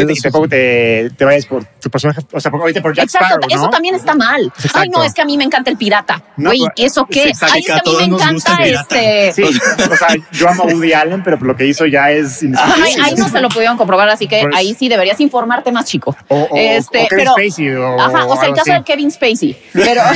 [0.09, 3.47] y tampoco te, te vayas por tu personaje, o sea, ahorita por Jack Exacto, Sparrow,
[3.49, 3.69] eso ¿no?
[3.69, 4.45] también está mal.
[4.45, 4.79] Exacto.
[4.79, 6.21] Ay, no, es que a mí me encanta el pirata.
[6.38, 7.29] No, Güey, ¿eso qué?
[7.29, 9.33] exacto, Ay, es que a mí me encanta este.
[9.33, 12.75] Sí, o sea, yo amo a Woody Allen, pero lo que hizo ya es Ajá,
[13.03, 16.15] ahí, no se lo pudieron comprobar, así que Pues- ahí sí deberías informarte más, chico.
[16.27, 17.75] O, o, Este, o Kevin pero- Spacey.
[17.75, 19.57] O, Ajá, o sea, el caso de Kevin Spacey.
[19.73, 20.01] Pero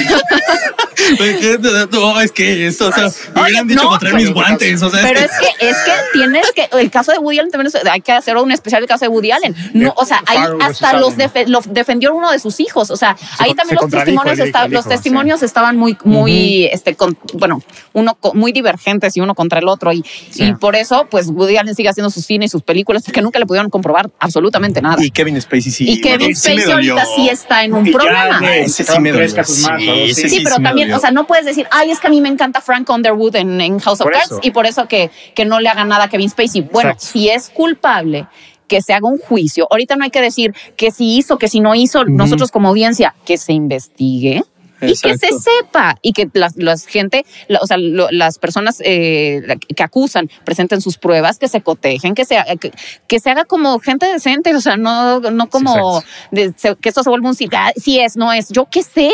[1.91, 4.81] No, es que esto, o sea, me hubieran dicho no, para traer mis pero- guantes.
[4.81, 7.67] O sea, Pero es que, es que tienes que, el caso de Woody Allen también
[7.73, 9.55] es- hay que hacer un especial del caso de Woody Allen.
[9.73, 12.89] No, o sea, ahí hasta los defe- lo defendió uno de sus hijos.
[12.91, 14.39] O sea, ahí también se los testimonios,
[14.69, 17.61] los testimonios estaban muy, muy, este, con, bueno,
[17.93, 19.91] uno muy divergentes y uno contra el otro.
[19.93, 20.43] Y, Sí.
[20.45, 23.37] y por eso, pues Woody Allen sigue haciendo sus cine y sus películas porque nunca
[23.39, 25.03] le pudieron comprobar absolutamente nada.
[25.03, 25.89] Y Kevin Spacey sí.
[25.89, 26.93] Y Kevin sí Spacey dolió.
[26.93, 28.39] ahorita sí está en un Y ya problema.
[28.41, 29.43] le Ese sí me dolió.
[29.43, 30.97] Sí, Sí, sí, pero sí me también, dolió.
[30.97, 33.59] o sea, no puedes decir, ay, es que a mí me encanta Frank Underwood en,
[33.61, 34.39] en House of Por Cards eso.
[34.43, 36.61] y por eso que, que no le hagan nada a Kevin Spacey.
[36.61, 37.07] Bueno, Exacto.
[37.11, 38.27] si es culpable,
[38.71, 39.67] que se haga un juicio.
[39.69, 43.13] Ahorita no hay que decir que si hizo, que si no hizo, nosotros como audiencia,
[43.25, 44.43] que se investigue.
[44.83, 48.81] Y que se sepa y que las, las gente, la- o sea, lo- las personas
[48.83, 49.43] eh,
[49.75, 52.71] que acusan presenten sus pruebas, que se cotejen, que se, haga- que,
[53.07, 56.01] que se haga como gente decente, o sea, no, no como
[56.31, 57.57] de- se- que esto se vuelva un circo.
[57.59, 58.49] Ah, Si es, no es.
[58.49, 59.11] Yo qué sé.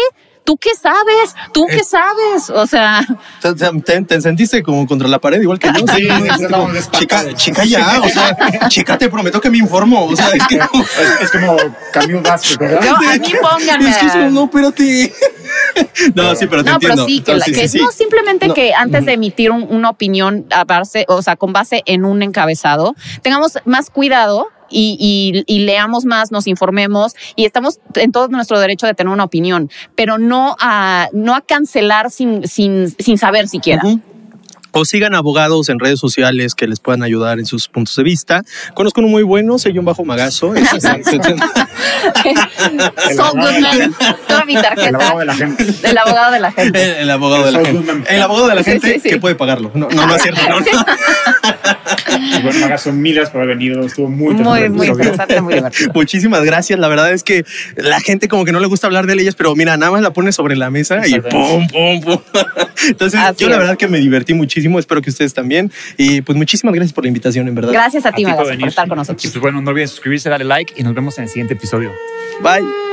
[0.47, 1.35] ¿Tú qué sabes?
[1.51, 2.49] ¿Tú qué sabes?
[2.49, 3.05] O sea,
[3.41, 5.85] Te, te- te sentiste como contra la pared, igual que yo.
[5.93, 6.07] Sí,
[6.49, 6.69] ¿no?
[7.35, 7.99] chica, ya.
[8.01, 8.33] O sea,
[8.69, 10.05] chica, te prometo que me informo.
[10.05, 10.55] O sea, es que.
[10.55, 11.57] Es, es como
[11.91, 12.81] Camille Vázquez, ¿verdad?
[12.81, 13.89] yo, a mí pónganme.
[13.89, 15.13] Es que eso, no, espérate.
[16.15, 17.05] No, sí, pero te No, entiendo.
[17.05, 17.79] pero sí, que, No, la- que sí, sí.
[17.79, 18.53] no simplemente No.
[18.53, 22.21] que antes de emitir un- una opinión a base, o sea, con base en un
[22.23, 28.27] encabezado, tengamos más cuidado y, y- y leamos más, nos informemos y estamos en todo
[28.27, 33.17] nuestro derecho de tener una opinión, pero no a, no a cancelar sin, sin, sin
[33.17, 33.81] saber siquiera.
[34.79, 38.43] O sigan abogados en redes sociales que les puedan ayudar en sus puntos de vista.
[38.75, 40.53] Conozco uno muy bueno, soy un bajo magazo.
[40.55, 41.01] Es- Saul
[43.41, 43.95] Goodman,
[44.27, 44.65] toda mi El
[44.95, 45.65] abogado de la gente.
[45.83, 46.83] El abogado de la gente.
[46.83, 48.15] el, el abogado de la gente.
[48.15, 49.09] El abogado de la gente sí, sí.
[49.09, 49.71] que puede pagarlo.
[49.73, 50.41] No, no, no es cierto.
[50.47, 50.65] no, no.
[52.43, 53.85] Bueno, Magazo, mil gracias por haber venido.
[53.85, 55.91] Estuvo muy Muy, muy interesante, muy divertido.
[55.93, 56.79] Muchísimas gracias.
[56.79, 59.55] La verdad es que la gente como que no le gusta hablar de leyes, pero
[59.55, 62.17] mira, nada más la pone sobre la mesa y pum, pum, pum.
[62.87, 63.59] Entonces, Así yo la es.
[63.61, 64.66] verdad que me divertí muchísimo.
[64.79, 65.71] Espero que ustedes también.
[65.97, 67.71] Y pues muchísimas gracias por la invitación, en verdad.
[67.71, 68.67] Gracias a ti, A ti por Magazo, por venir.
[68.67, 69.31] estar con Y nosotros.
[69.31, 71.91] pues bueno, no olviden suscribirse, darle like y nos vemos en el siguiente episodio.
[72.41, 72.86] Bye.